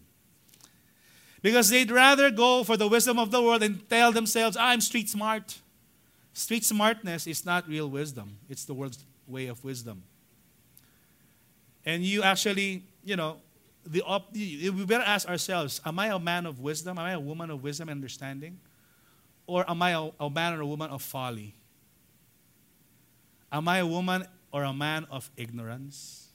[1.41, 5.09] Because they'd rather go for the wisdom of the world and tell themselves, I'm street
[5.09, 5.57] smart.
[6.33, 10.03] Street smartness is not real wisdom, it's the world's way of wisdom.
[11.85, 13.37] And you actually, you know,
[13.85, 16.97] the op- we better ask ourselves Am I a man of wisdom?
[16.97, 18.59] Am I a woman of wisdom and understanding?
[19.47, 21.55] Or am I a, a man or a woman of folly?
[23.51, 26.29] Am I a woman or a man of ignorance?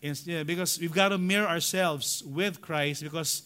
[0.00, 3.42] Instead, because we've got to mirror ourselves with Christ because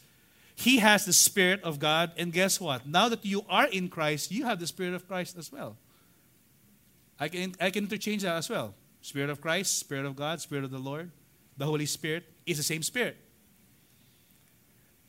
[0.54, 2.12] he has the Spirit of God.
[2.16, 2.86] And guess what?
[2.86, 5.76] Now that you are in Christ, you have the Spirit of Christ as well.
[7.18, 8.74] I can, I can interchange that as well.
[9.00, 11.10] Spirit of Christ, Spirit of God, Spirit of the Lord,
[11.62, 13.16] the Holy Spirit is the same Spirit.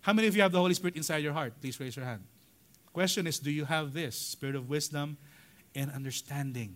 [0.01, 1.59] How many of you have the Holy Spirit inside your heart?
[1.59, 2.21] Please raise your hand.
[2.93, 5.17] Question is Do you have this Spirit of wisdom
[5.73, 6.75] and understanding?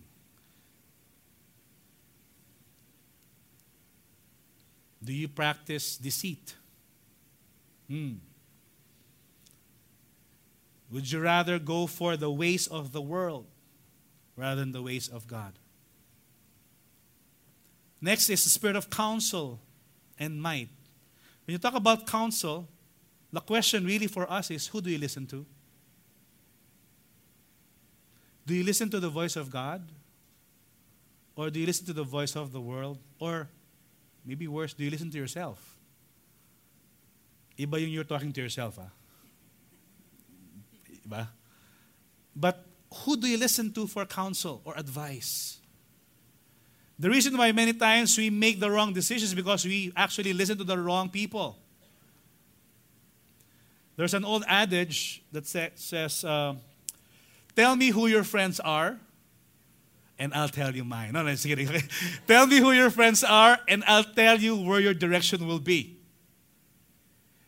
[5.04, 6.56] Do you practice deceit?
[7.88, 8.14] Hmm.
[10.92, 13.46] Would you rather go for the ways of the world
[14.36, 15.54] rather than the ways of God?
[18.02, 19.60] Next is the spirit of counsel
[20.20, 20.70] and might.
[21.46, 22.68] When you talk about counsel,
[23.32, 25.46] the question really for us is who do you listen to?
[28.46, 29.84] Do you listen to the voice of God?
[31.36, 32.98] Or do you listen to the voice of the world?
[33.20, 33.50] Or
[34.26, 35.78] maybe worse, do you listen to yourself?
[37.60, 38.90] Iba yung you're talking to yourself, ah.
[41.08, 41.28] Iba?
[42.36, 42.64] But
[42.94, 45.57] who do you listen to for counsel or advice?
[47.00, 50.64] The reason why many times we make the wrong decisions because we actually listen to
[50.64, 51.58] the wrong people.
[53.96, 56.56] There's an old adage that say, says, uh,
[57.56, 59.00] Tell me who your friends are,
[60.20, 61.14] and I'll tell you mine.
[61.14, 61.68] No, no, just kidding.
[62.28, 65.98] tell me who your friends are, and I'll tell you where your direction will be.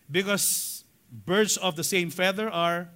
[0.10, 2.89] Because birds of the same feather are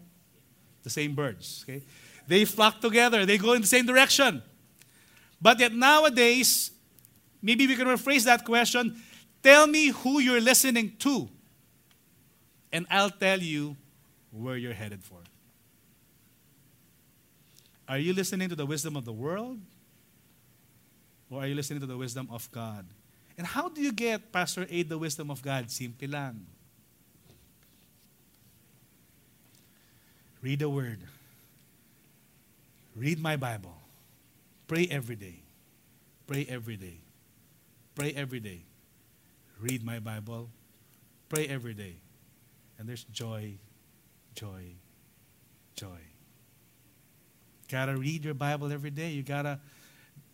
[0.82, 1.64] the same birds.
[1.70, 1.84] Okay?
[2.28, 4.42] They flock together, they go in the same direction.
[5.44, 6.72] But yet nowadays,
[7.42, 8.96] maybe we can rephrase that question
[9.44, 11.28] tell me who you're listening to,
[12.72, 13.76] and I'll tell you
[14.32, 15.20] where you're headed for.
[17.90, 19.60] Are you listening to the wisdom of the world?
[21.30, 22.86] Or are you listening to the wisdom of God?
[23.38, 25.70] And how do you get, Pastor Aid, the wisdom of God?
[25.70, 26.46] Simple lang.
[30.42, 31.00] Read the Word.
[32.96, 33.83] Read my Bible.
[34.68, 35.44] Pray every day.
[36.28, 37.00] Pray every day.
[37.96, 38.64] Pray every day.
[39.60, 40.50] Read my Bible.
[41.30, 41.96] Pray every day.
[42.78, 43.56] And there's joy,
[44.36, 44.76] joy,
[45.76, 46.00] joy.
[47.70, 49.12] Gotta read your Bible every day.
[49.12, 49.60] You gotta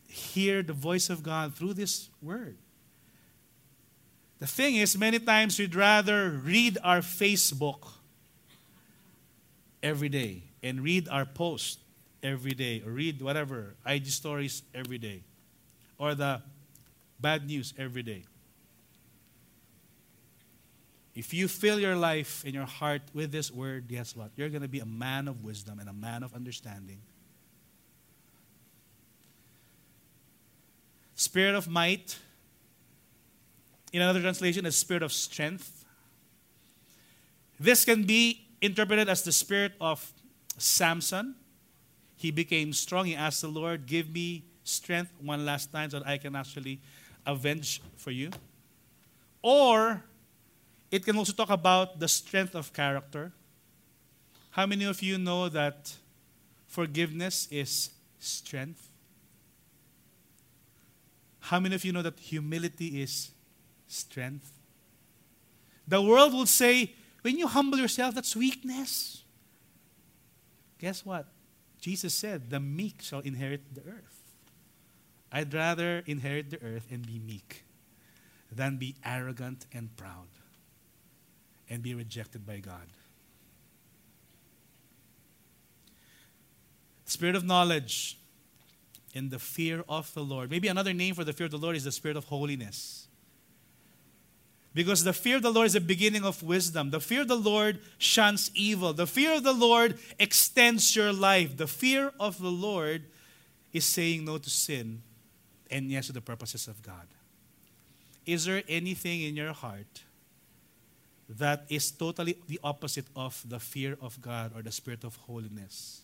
[0.08, 2.58] hear the voice of God through this word.
[4.40, 7.88] The thing is, many times we'd rather read our Facebook
[9.84, 11.80] every day and read our post
[12.22, 15.22] every day or read whatever IG stories every day
[15.98, 16.42] or the
[17.20, 18.24] bad news every day.
[21.16, 24.32] If you fill your life and your heart with this word, guess what?
[24.38, 27.00] You're going to be a man of wisdom and a man of understanding.
[31.16, 32.18] Spirit of might.
[33.92, 35.84] In another translation, a spirit of strength.
[37.60, 40.14] This can be interpreted as the spirit of
[40.58, 41.36] Samson.
[42.20, 43.06] He became strong.
[43.06, 46.82] He asked the Lord, Give me strength one last time so that I can actually
[47.26, 48.30] avenge for you.
[49.42, 50.04] Or
[50.92, 53.32] it can also talk about the strength of character.
[54.50, 55.96] How many of you know that
[56.68, 58.90] forgiveness is strength?
[61.40, 63.32] How many of you know that humility is
[63.88, 64.52] strength?
[65.88, 69.24] The world will say, when you humble yourself, that's weakness.
[70.80, 71.26] Guess what?
[71.80, 74.22] Jesus said, the meek shall inherit the earth.
[75.32, 77.64] I'd rather inherit the earth and be meek
[78.52, 80.28] than be arrogant and proud
[81.70, 82.88] and be rejected by God.
[87.06, 88.18] Spirit of knowledge
[89.16, 90.50] and the fear of the Lord.
[90.52, 93.09] Maybe another name for the fear of the Lord is the spirit of holiness.
[94.74, 96.92] Because the fear of the Lord is the beginning of wisdom.
[96.92, 98.94] The fear of the Lord shuns evil.
[98.94, 101.58] The fear of the Lord extends your life.
[101.58, 103.06] The fear of the Lord
[103.74, 105.02] is saying no to sin
[105.72, 107.08] and yes to the purposes of God.
[108.26, 110.04] Is there anything in your heart
[111.28, 116.02] that is totally the opposite of the fear of God or the spirit of holiness?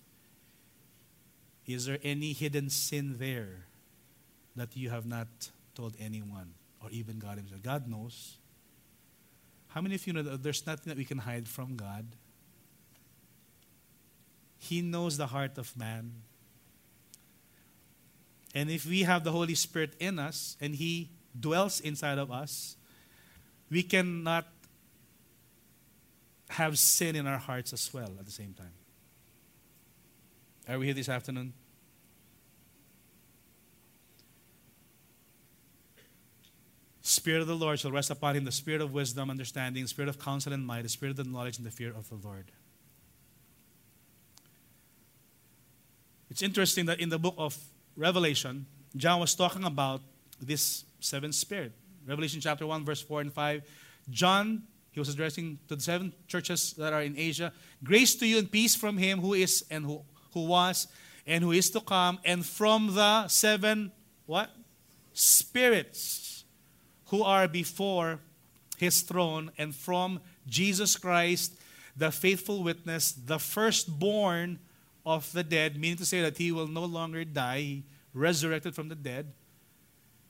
[1.65, 3.65] Is there any hidden sin there
[4.55, 5.27] that you have not
[5.73, 6.53] told anyone
[6.83, 7.61] or even God Himself?
[7.63, 8.37] God knows.
[9.75, 12.07] How many of you know that there's nothing that we can hide from God?
[14.57, 16.13] He knows the heart of man.
[18.55, 22.77] And if we have the Holy Spirit in us and He dwells inside of us,
[23.69, 24.47] we cannot
[26.51, 28.71] have sin in our hearts as well at the same time.
[30.69, 31.51] Are we here this afternoon?
[37.07, 40.17] Spirit of the Lord shall rest upon him the spirit of wisdom, understanding, spirit of
[40.17, 42.45] counsel and might, the spirit of the knowledge and the fear of the Lord.
[46.31, 47.55] It's interesting that in the book of
[47.95, 50.01] Revelation, John was talking about
[50.41, 51.73] this seven spirit.
[52.07, 53.61] Revelation chapter 1, verse 4 and 5.
[54.09, 57.53] John, he was addressing to the seven churches that are in Asia.
[57.83, 60.01] Grace to you and peace from him who is and who,
[60.33, 60.87] who was
[61.27, 63.91] and who is to come, and from the seven
[64.25, 64.49] what?
[65.13, 66.24] Spirits
[67.07, 68.19] who are before
[68.77, 71.53] his throne and from Jesus Christ,
[71.95, 74.59] the faithful witness, the firstborn
[75.05, 77.83] of the dead, meaning to say that he will no longer die, he
[78.13, 79.31] resurrected from the dead,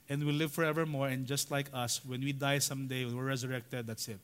[0.09, 1.07] and will live forevermore.
[1.07, 4.19] And just like us, when we die someday, we're resurrected, that's it.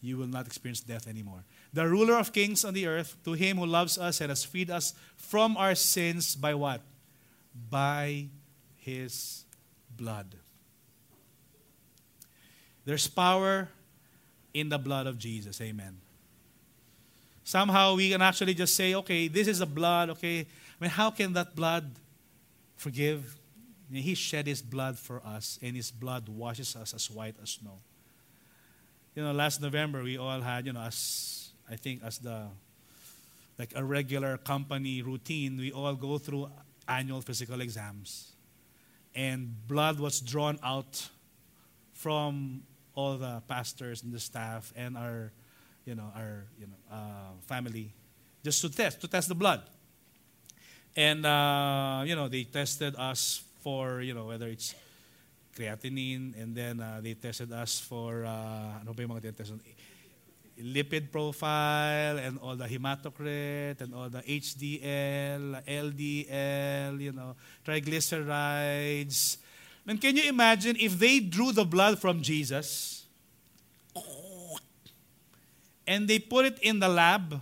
[0.00, 1.44] You will not experience death anymore.
[1.72, 4.70] The ruler of kings on the earth, to him who loves us and has freed
[4.70, 6.82] us from our sins by what?
[7.70, 8.26] By
[8.76, 9.44] his
[9.96, 10.36] blood.
[12.84, 13.68] There's power
[14.52, 15.60] in the blood of Jesus.
[15.60, 15.96] Amen.
[17.42, 20.40] Somehow we can actually just say, okay, this is the blood, okay.
[20.40, 20.44] I
[20.80, 21.90] mean, how can that blood
[22.76, 23.36] forgive?
[23.92, 27.78] He shed his blood for us, and his blood washes us as white as snow.
[29.14, 32.46] You know, last November we all had, you know, as I think as the
[33.58, 36.50] like a regular company routine, we all go through
[36.88, 38.32] annual physical exams.
[39.14, 41.08] And blood was drawn out
[41.92, 42.62] from
[42.94, 45.32] all the pastors and the staff and our,
[45.84, 47.92] you know, our you know, uh, family,
[48.42, 49.62] just to test, to test the blood.
[50.96, 54.74] And, uh, you know, they tested us for, you know, whether it's
[55.56, 59.10] creatinine, and then uh, they tested us for, uh, ano ba yung
[60.60, 67.34] lipid profile and all the hematocrit and all the HDL, LDL, you know,
[67.66, 69.38] triglycerides.
[69.86, 73.04] Can you imagine if they drew the blood from Jesus
[75.86, 77.40] and they put it in the lab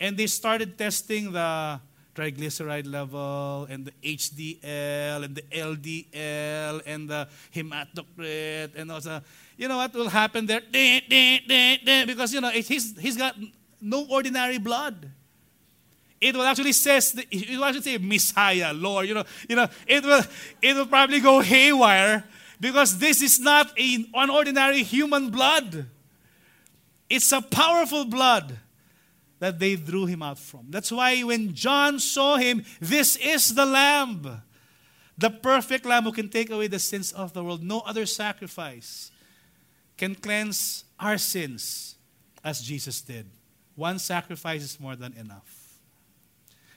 [0.00, 1.80] and they started testing the
[2.14, 9.22] triglyceride level and the HDL and the LDL and the hematocrit and also
[9.56, 10.60] you know what will happen there?
[12.06, 13.36] Because, you know, he's, he's got
[13.80, 15.08] no ordinary blood.
[16.22, 19.08] It will actually says, it will actually say Messiah, Lord.
[19.08, 20.22] You know, you know, it will,
[20.62, 22.22] it will probably go haywire
[22.60, 25.86] because this is not an ordinary human blood.
[27.10, 28.56] It's a powerful blood
[29.40, 30.66] that they drew him out from.
[30.70, 34.42] That's why when John saw him, this is the Lamb,
[35.18, 37.64] the perfect Lamb who can take away the sins of the world.
[37.64, 39.10] No other sacrifice
[39.96, 41.96] can cleanse our sins
[42.44, 43.26] as Jesus did.
[43.74, 45.61] One sacrifice is more than enough.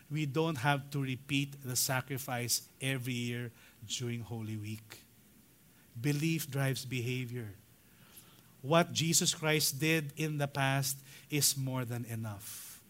[0.09, 3.51] We don't have to repeat the sacrifice every year
[3.87, 4.99] during Holy Week.
[5.99, 7.53] Belief drives behavior.
[8.61, 10.97] What Jesus Christ did in the past
[11.29, 12.81] is more than enough.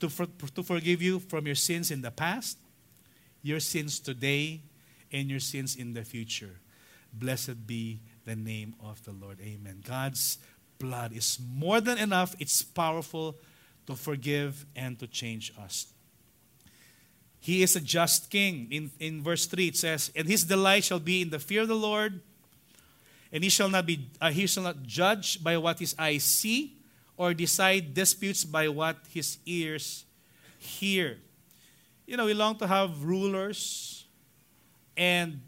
[0.00, 2.56] To, for, to forgive you from your sins in the past,
[3.42, 4.62] your sins today,
[5.12, 6.60] and your sins in the future.
[7.12, 9.38] Blessed be the name of the Lord.
[9.40, 9.82] Amen.
[9.86, 10.38] God's
[10.78, 13.36] blood is more than enough, it's powerful
[13.86, 15.92] to forgive and to change us.
[17.40, 18.68] He is a just king.
[18.70, 21.68] In, in verse 3 it says, And his delight shall be in the fear of
[21.68, 22.20] the Lord,
[23.32, 26.76] and he shall not be uh, he shall not judge by what his eyes see,
[27.16, 30.04] or decide disputes by what his ears
[30.58, 31.18] hear.
[32.06, 34.04] You know, we long to have rulers
[34.96, 35.40] and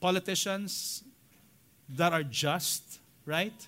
[0.00, 1.04] politicians
[1.88, 3.66] that are just, right?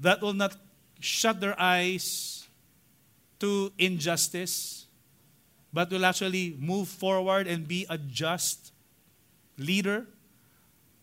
[0.00, 0.56] That will not
[1.00, 2.46] shut their eyes
[3.40, 4.86] to injustice,
[5.72, 8.72] but will actually move forward and be a just
[9.56, 10.06] leader.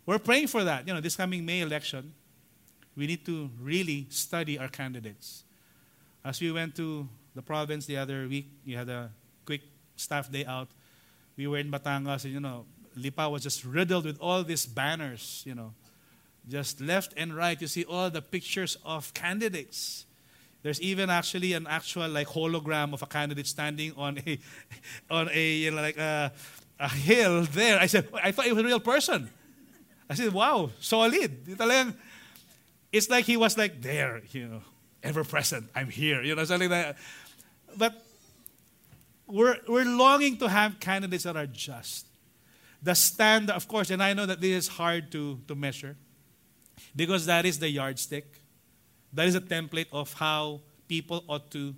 [0.06, 0.88] We're praying for that.
[0.88, 2.14] You know, this coming May election,
[2.96, 5.44] we need to really study our candidates.
[6.24, 9.12] As we went to the province the other week, we had a
[9.46, 9.62] quick
[9.96, 10.68] staff day out.
[11.38, 12.66] We were in Batangas, and you know,
[12.96, 15.74] Lipa was just riddled with all these banners, you know,
[16.50, 20.07] just left and right, you see all the pictures of candidates.
[20.64, 24.40] There's even actually an actual like hologram of a candidate standing on a
[25.10, 26.32] on a you know, like a,
[26.80, 27.80] a hill there.
[27.80, 29.30] I said, I thought it was a real person.
[30.10, 31.40] I said, wow, solid.
[32.92, 34.62] It's like he was like there, you know,
[35.04, 35.70] ever present.
[35.76, 36.98] I'm here, you know, something like that.
[37.78, 38.02] But
[39.28, 42.08] we're, we're longing to have candidates that are just.
[42.82, 45.98] The standard, of course, and I know that this is hard to, to measure.
[46.96, 48.37] Because that is the yardstick.
[49.18, 51.74] That is a template of how people ought to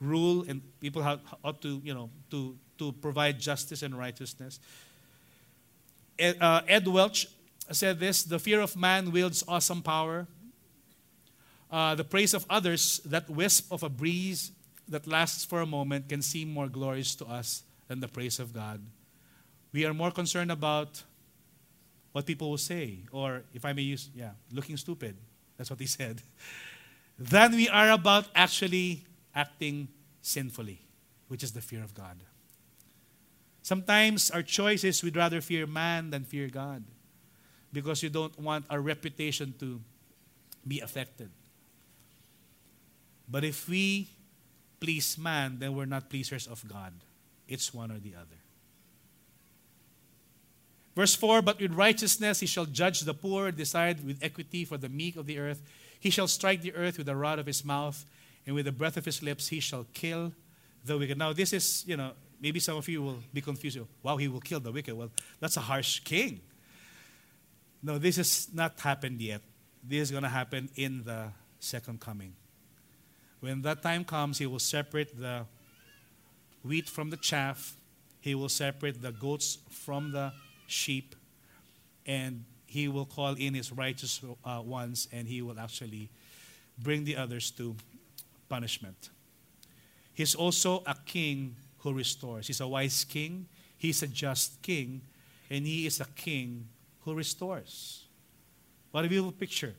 [0.00, 1.02] rule and people
[1.44, 4.58] ought to, you know, to, to provide justice and righteousness.
[6.18, 7.28] Ed, uh, Ed Welch
[7.70, 10.26] said this The fear of man wields awesome power.
[11.70, 14.50] Uh, the praise of others, that wisp of a breeze
[14.88, 18.54] that lasts for a moment, can seem more glorious to us than the praise of
[18.54, 18.80] God.
[19.70, 21.02] We are more concerned about
[22.12, 25.14] what people will say, or if I may use, yeah, looking stupid.
[25.56, 26.22] That's what he said.
[27.18, 29.88] then we are about actually acting
[30.22, 30.80] sinfully,
[31.28, 32.18] which is the fear of God.
[33.62, 36.84] Sometimes our choice is we'd rather fear man than fear God
[37.72, 39.80] because you don't want our reputation to
[40.66, 41.30] be affected.
[43.28, 44.08] But if we
[44.80, 46.92] please man, then we're not pleasers of God.
[47.48, 48.43] It's one or the other.
[50.94, 54.88] Verse 4 But with righteousness he shall judge the poor, decide with equity for the
[54.88, 55.62] meek of the earth.
[55.98, 58.04] He shall strike the earth with the rod of his mouth,
[58.46, 60.32] and with the breath of his lips he shall kill
[60.84, 61.18] the wicked.
[61.18, 63.78] Now, this is, you know, maybe some of you will be confused.
[64.02, 64.94] Wow, he will kill the wicked.
[64.94, 66.40] Well, that's a harsh king.
[67.82, 69.40] No, this has not happened yet.
[69.82, 71.28] This is going to happen in the
[71.58, 72.34] second coming.
[73.40, 75.44] When that time comes, he will separate the
[76.62, 77.76] wheat from the chaff,
[78.20, 80.32] he will separate the goats from the
[80.66, 81.14] sheep,
[82.06, 86.10] and he will call in his righteous uh, ones, and he will actually
[86.78, 87.76] bring the others to
[88.48, 89.10] punishment.
[90.12, 92.46] He's also a king who restores.
[92.46, 93.46] He's a wise king,
[93.76, 95.02] he's a just king,
[95.50, 96.68] and he is a king
[97.02, 98.04] who restores.
[98.90, 99.74] What a beautiful picture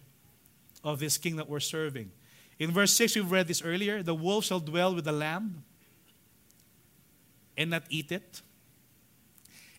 [0.84, 2.12] of this king that we're serving.
[2.60, 5.64] In verse 6, we've read this earlier the wolf shall dwell with the lamb
[7.58, 8.42] and not eat it.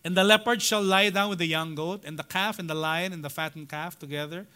[0.06, 2.76] And the leopard shall lie down with the young goat, and the calf and the
[2.76, 4.46] lion and the fattened calf together.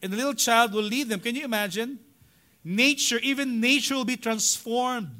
[0.00, 1.20] And the little child will lead them.
[1.20, 1.98] Can you imagine?
[2.64, 5.10] Nature, even nature will be transformed.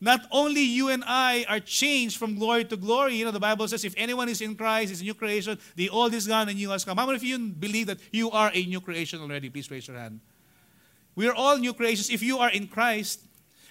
[0.00, 3.16] Not only you and I are changed from glory to glory.
[3.16, 5.58] You know, the Bible says if anyone is in Christ, is a new creation.
[5.74, 6.96] The old is gone and new has come.
[6.96, 9.50] How many of you believe that you are a new creation already?
[9.50, 10.20] Please raise your hand.
[11.16, 13.22] We are all new creations if you are in Christ.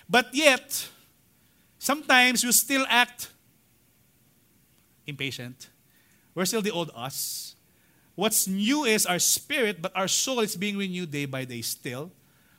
[0.10, 0.90] But yet,
[1.80, 3.30] sometimes we still act
[5.08, 5.70] impatient.
[6.34, 7.56] We're still the old us.
[8.16, 12.12] What's new is our spirit, but our soul is being renewed day by day still.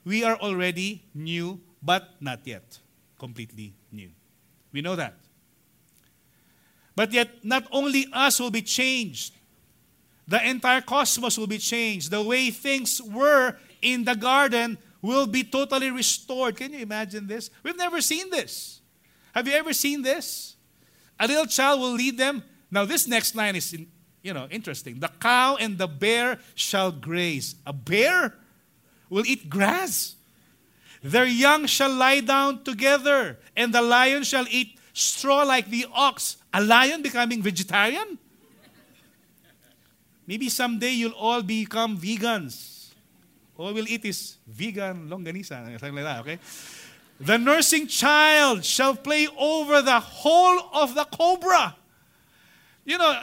[0.05, 2.79] We are already new, but not yet
[3.19, 4.11] completely new.
[4.73, 5.15] We know that.
[6.95, 9.35] But yet, not only us will be changed,
[10.27, 12.11] the entire cosmos will be changed.
[12.11, 16.57] The way things were in the garden will be totally restored.
[16.57, 17.51] Can you imagine this?
[17.63, 18.81] We've never seen this.
[19.35, 20.56] Have you ever seen this?
[21.19, 22.43] A little child will lead them.
[22.71, 23.75] Now, this next line is,
[24.23, 25.01] you know, interesting.
[25.01, 27.55] The cow and the bear shall graze.
[27.67, 28.35] A bear
[29.09, 30.17] will eat grass.
[31.03, 36.37] Their young shall lie down together, and the lion shall eat straw like the ox.
[36.53, 38.19] A lion becoming vegetarian?
[40.27, 42.89] Maybe someday you'll all become vegans.
[43.57, 46.39] All we'll eat is vegan longanisa, something like that, okay?
[47.19, 51.77] The nursing child shall play over the hole of the cobra.
[52.85, 53.23] You know,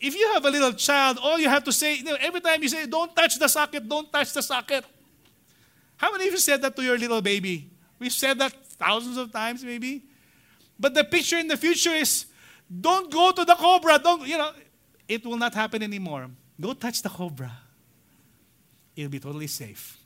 [0.00, 2.62] if you have a little child, all you have to say, you know, every time
[2.62, 4.84] you say, don't touch the socket, don't touch the socket.
[5.96, 7.70] How many of you said that to your little baby?
[7.98, 10.02] We've said that thousands of times, maybe.
[10.78, 12.26] But the picture in the future is
[12.68, 13.98] don't go to the cobra.
[13.98, 14.50] Don't, you know,
[15.08, 16.28] it will not happen anymore.
[16.60, 17.52] Go touch the cobra.
[18.94, 19.98] It'll be totally safe.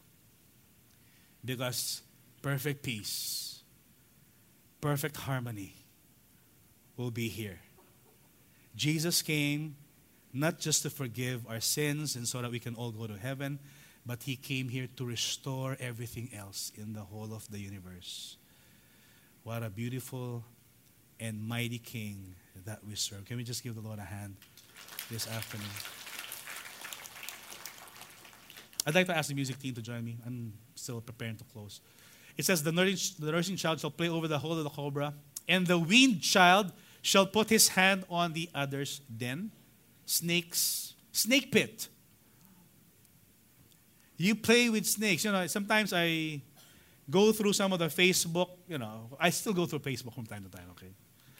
[1.44, 2.02] Because
[2.42, 3.62] perfect peace,
[4.80, 5.74] perfect harmony
[6.96, 7.60] will be here.
[8.76, 9.76] Jesus came
[10.32, 13.58] not just to forgive our sins and so that we can all go to heaven,
[14.06, 18.36] but he came here to restore everything else in the whole of the universe.
[19.42, 20.44] What a beautiful
[21.18, 22.34] and mighty King
[22.64, 23.24] that we serve.
[23.24, 24.36] Can we just give the Lord a hand
[25.10, 25.66] this afternoon?
[28.86, 30.16] I'd like to ask the music team to join me.
[30.24, 31.80] I'm still preparing to close.
[32.36, 35.14] It says, The nursing, the nursing child shall play over the hole of the cobra,
[35.48, 36.72] and the weaned child
[37.02, 39.50] shall put his hand on the other's den.
[40.06, 41.88] Snakes, snake pit.
[44.16, 45.24] You play with snakes.
[45.24, 46.42] You know, sometimes I
[47.08, 50.44] go through some of the Facebook, you know, I still go through Facebook from time
[50.44, 50.92] to time, okay?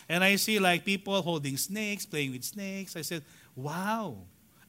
[0.09, 2.97] And I see like people holding snakes, playing with snakes.
[2.97, 3.23] I said,
[3.55, 4.17] wow,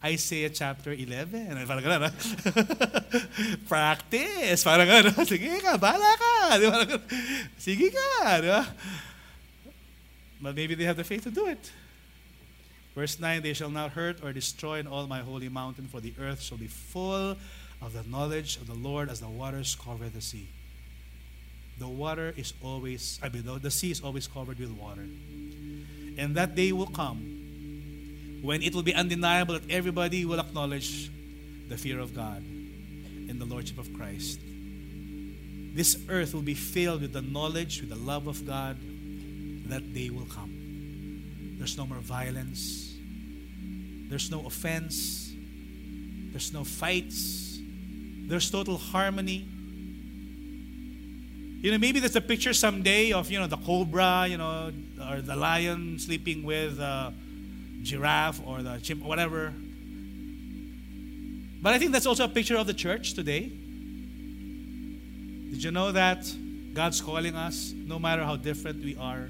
[0.03, 1.53] Isaiah chapter 11.
[1.53, 2.13] Ano, parang gano'n, ah.
[3.69, 4.65] Practice.
[4.65, 5.13] Parang gano'n.
[5.13, 5.25] Ah.
[5.29, 6.57] Sige ka, bala ka.
[6.57, 6.79] Di ba?
[7.61, 8.41] Sige ka.
[8.41, 8.65] Di ba?
[10.41, 11.69] But maybe they have the faith to do it.
[12.97, 16.13] Verse 9, They shall not hurt or destroy in all my holy mountain, for the
[16.19, 17.37] earth shall be full
[17.77, 20.49] of the knowledge of the Lord as the waters cover the sea.
[21.77, 25.05] The water is always, I mean, the sea is always covered with water.
[26.17, 27.30] And that day will come
[28.41, 31.11] when it will be undeniable that everybody will acknowledge
[31.69, 34.39] the fear of God and the Lordship of Christ.
[35.73, 38.77] This earth will be filled with the knowledge, with the love of God.
[39.69, 41.55] That day will come.
[41.57, 42.93] There's no more violence.
[44.09, 45.31] There's no offense.
[46.31, 47.59] There's no fights.
[48.27, 49.47] There's total harmony.
[51.61, 54.73] You know, maybe there's a picture someday of, you know, the cobra, you know,
[55.09, 57.11] or the lion sleeping with uh,
[57.81, 59.53] giraffe or the chimp, whatever.
[61.61, 63.51] But I think that's also a picture of the church today.
[65.49, 66.25] Did you know that
[66.73, 69.29] God's calling us, no matter how different we are.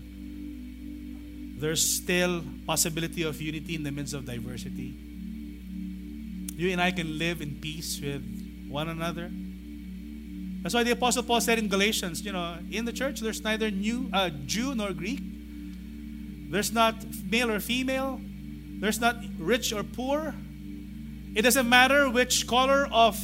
[1.59, 4.93] There's still possibility of unity in the midst of diversity.
[6.55, 8.23] You and I can live in peace with
[8.67, 9.31] one another.
[10.61, 13.71] That's why the Apostle Paul said in Galatians, you know, in the church there's neither
[13.71, 15.21] new uh, Jew nor Greek.
[16.51, 16.95] There's not
[17.29, 18.21] male or female.
[18.81, 20.33] There's not rich or poor.
[21.35, 23.15] It doesn't matter which color of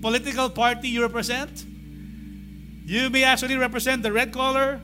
[0.00, 1.64] political party you represent.
[2.86, 4.80] You may actually represent the red color,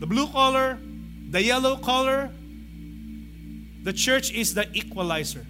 [0.00, 0.78] the blue color,
[1.30, 2.30] the yellow color.
[3.84, 5.46] The church is the equalizer.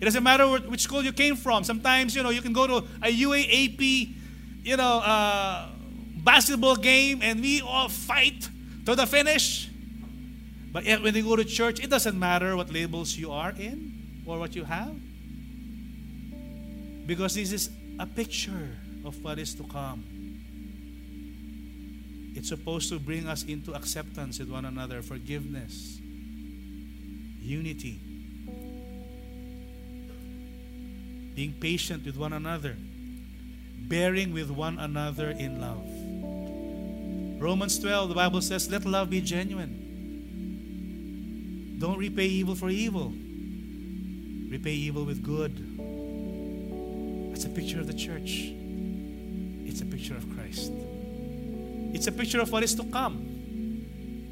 [0.00, 1.64] It doesn't matter which school you came from.
[1.64, 4.14] Sometimes, you know, you can go to a UAAP,
[4.62, 5.68] you know, uh,
[6.22, 8.48] basketball game and we all fight
[8.86, 9.68] to the finish.
[10.72, 14.22] But yet when you go to church, it doesn't matter what labels you are in
[14.26, 14.94] or what you have.
[17.06, 20.04] Because this is a picture of what is to come.
[22.34, 25.98] It's supposed to bring us into acceptance with one another, forgiveness,
[27.40, 27.98] unity,
[31.34, 32.76] being patient with one another,
[33.88, 35.86] bearing with one another in love.
[37.40, 39.87] Romans 12, the Bible says, Let love be genuine.
[41.78, 43.12] Don't repay evil for evil,
[44.50, 45.54] repay evil with good.
[47.30, 48.52] That's a picture of the church,
[49.64, 50.72] it's a picture of Christ.
[51.94, 53.24] It's a picture of what is to come.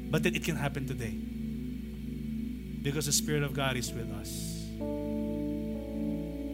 [0.09, 1.17] But that it can happen today.
[2.81, 4.63] Because the Spirit of God is with us.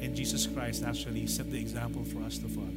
[0.01, 2.67] And Jesus Christ actually set the example for us to follow.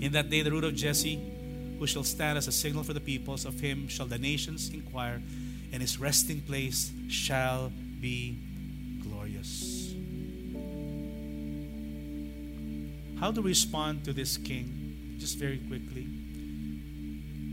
[0.00, 1.20] In that day, the root of Jesse,
[1.78, 5.22] who shall stand as a signal for the peoples, of him shall the nations inquire,
[5.74, 7.70] and his resting place shall
[8.00, 8.38] be
[9.02, 9.92] glorious.
[13.20, 15.16] How to respond to this king?
[15.18, 16.08] Just very quickly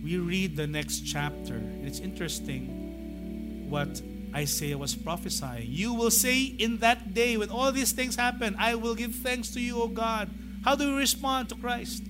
[0.03, 1.55] we read the next chapter.
[1.55, 4.01] and It's interesting what
[4.35, 5.67] Isaiah was prophesying.
[5.69, 9.49] You will say in that day, when all these things happen, I will give thanks
[9.51, 10.29] to you, O God.
[10.63, 12.03] How do we respond to Christ?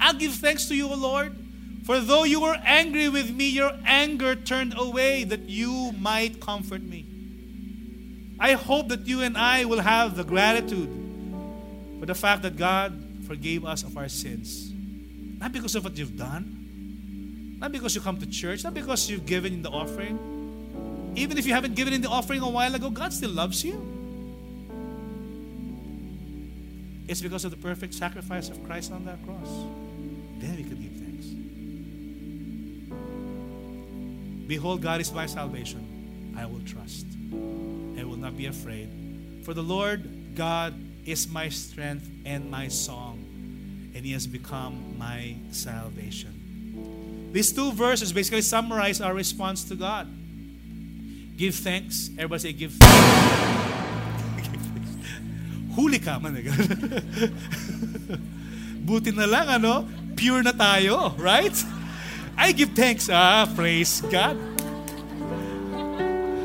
[0.00, 1.34] I'll give thanks to you, O Lord.
[1.86, 6.82] For though you were angry with me, your anger turned away that you might comfort
[6.82, 7.06] me.
[8.40, 10.90] I hope that you and I will have the gratitude
[12.00, 14.72] for the fact that God forgave us of our sins.
[15.38, 19.24] Not because of what you've done, not because you come to church, not because you've
[19.24, 21.14] given in the offering.
[21.14, 23.80] Even if you haven't given in the offering a while ago, God still loves you.
[27.06, 29.85] It's because of the perfect sacrifice of Christ on that cross.
[34.46, 36.34] Behold, God is my salvation.
[36.38, 37.06] I will trust.
[37.98, 38.88] I will not be afraid.
[39.44, 40.74] For the Lord God
[41.04, 43.18] is my strength and my song,
[43.94, 47.30] and He has become my salvation.
[47.32, 50.08] These two verses basically summarize our response to God.
[51.36, 52.10] Give thanks.
[52.16, 53.66] Everybody say, give thanks.
[58.86, 59.84] Buti na lang, ano?
[60.16, 61.52] Pure na tayo, right?
[62.36, 63.08] I give thanks.
[63.08, 64.36] Ah, praise God.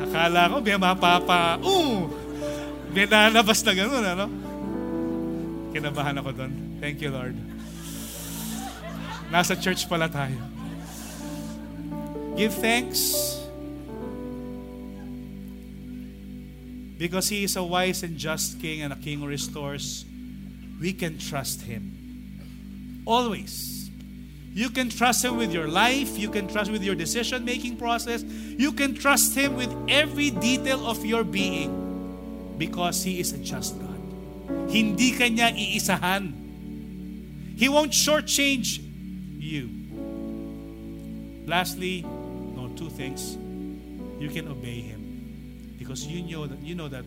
[0.07, 2.07] Akala ko, may mapapa, uh,
[2.95, 4.25] may lalabas na ganun, ano?
[5.71, 6.53] Kinabahan ako doon.
[6.83, 7.35] Thank you, Lord.
[9.31, 10.35] Nasa church pala tayo.
[12.35, 13.39] Give thanks
[16.99, 20.03] because He is a wise and just King and a King who restores.
[20.79, 21.95] We can trust Him.
[23.07, 23.80] Always.
[24.53, 26.17] You can trust Him with your life.
[26.17, 28.23] You can trust with your decision making process.
[28.23, 33.79] You can trust Him with every detail of your being because He is a just
[33.79, 33.99] God.
[34.69, 36.33] Hindi ka niya iisahan.
[37.55, 38.83] He won't shortchange
[39.39, 39.69] you.
[41.47, 43.37] Lastly, no, two things.
[44.19, 47.05] You can obey Him because you know that you know that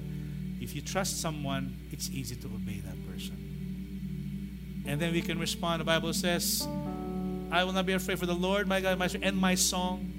[0.61, 3.37] if you trust someone, it's easy to obey that person.
[4.87, 5.81] And then we can respond.
[5.81, 6.67] The Bible says,
[7.55, 10.11] I will not be afraid for the Lord, my God, my and my song.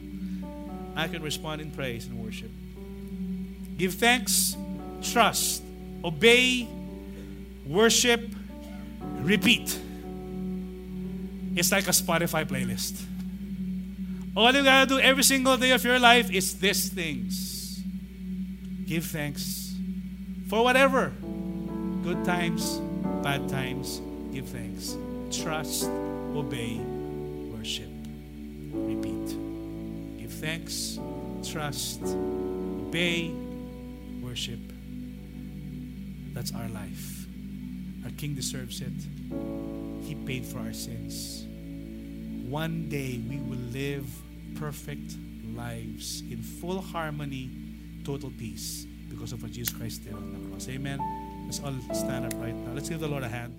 [0.96, 2.50] I can respond in praise and worship.
[3.78, 4.56] Give thanks,
[5.04, 5.62] trust,
[6.02, 6.66] obey,
[7.68, 8.22] worship,
[9.20, 9.78] repeat.
[11.58, 13.04] It's like a Spotify playlist.
[14.38, 17.84] All you gotta do every single day of your life is these things.
[18.86, 19.76] Give thanks
[20.48, 21.12] for whatever.
[22.02, 22.80] Good times,
[23.22, 24.00] bad times,
[24.32, 24.96] give thanks.
[25.32, 25.84] Trust,
[26.34, 26.80] obey,
[27.66, 27.89] worship.
[28.74, 30.20] Repeat.
[30.20, 30.99] Give thanks,
[31.49, 33.34] trust, obey,
[34.22, 34.59] worship.
[36.36, 37.26] That's our life.
[38.03, 38.93] Our King deserves it.
[40.03, 41.47] He paid for our sins.
[42.47, 44.05] one day we will live
[44.59, 45.16] perfect
[45.55, 47.49] lives in full harmony,
[48.03, 50.70] total peace because of what Jesus Christ did on the cross.
[50.70, 50.99] Amen.
[51.45, 52.74] Let's all stand up right now.
[52.76, 53.55] Let's give the Lord a hand.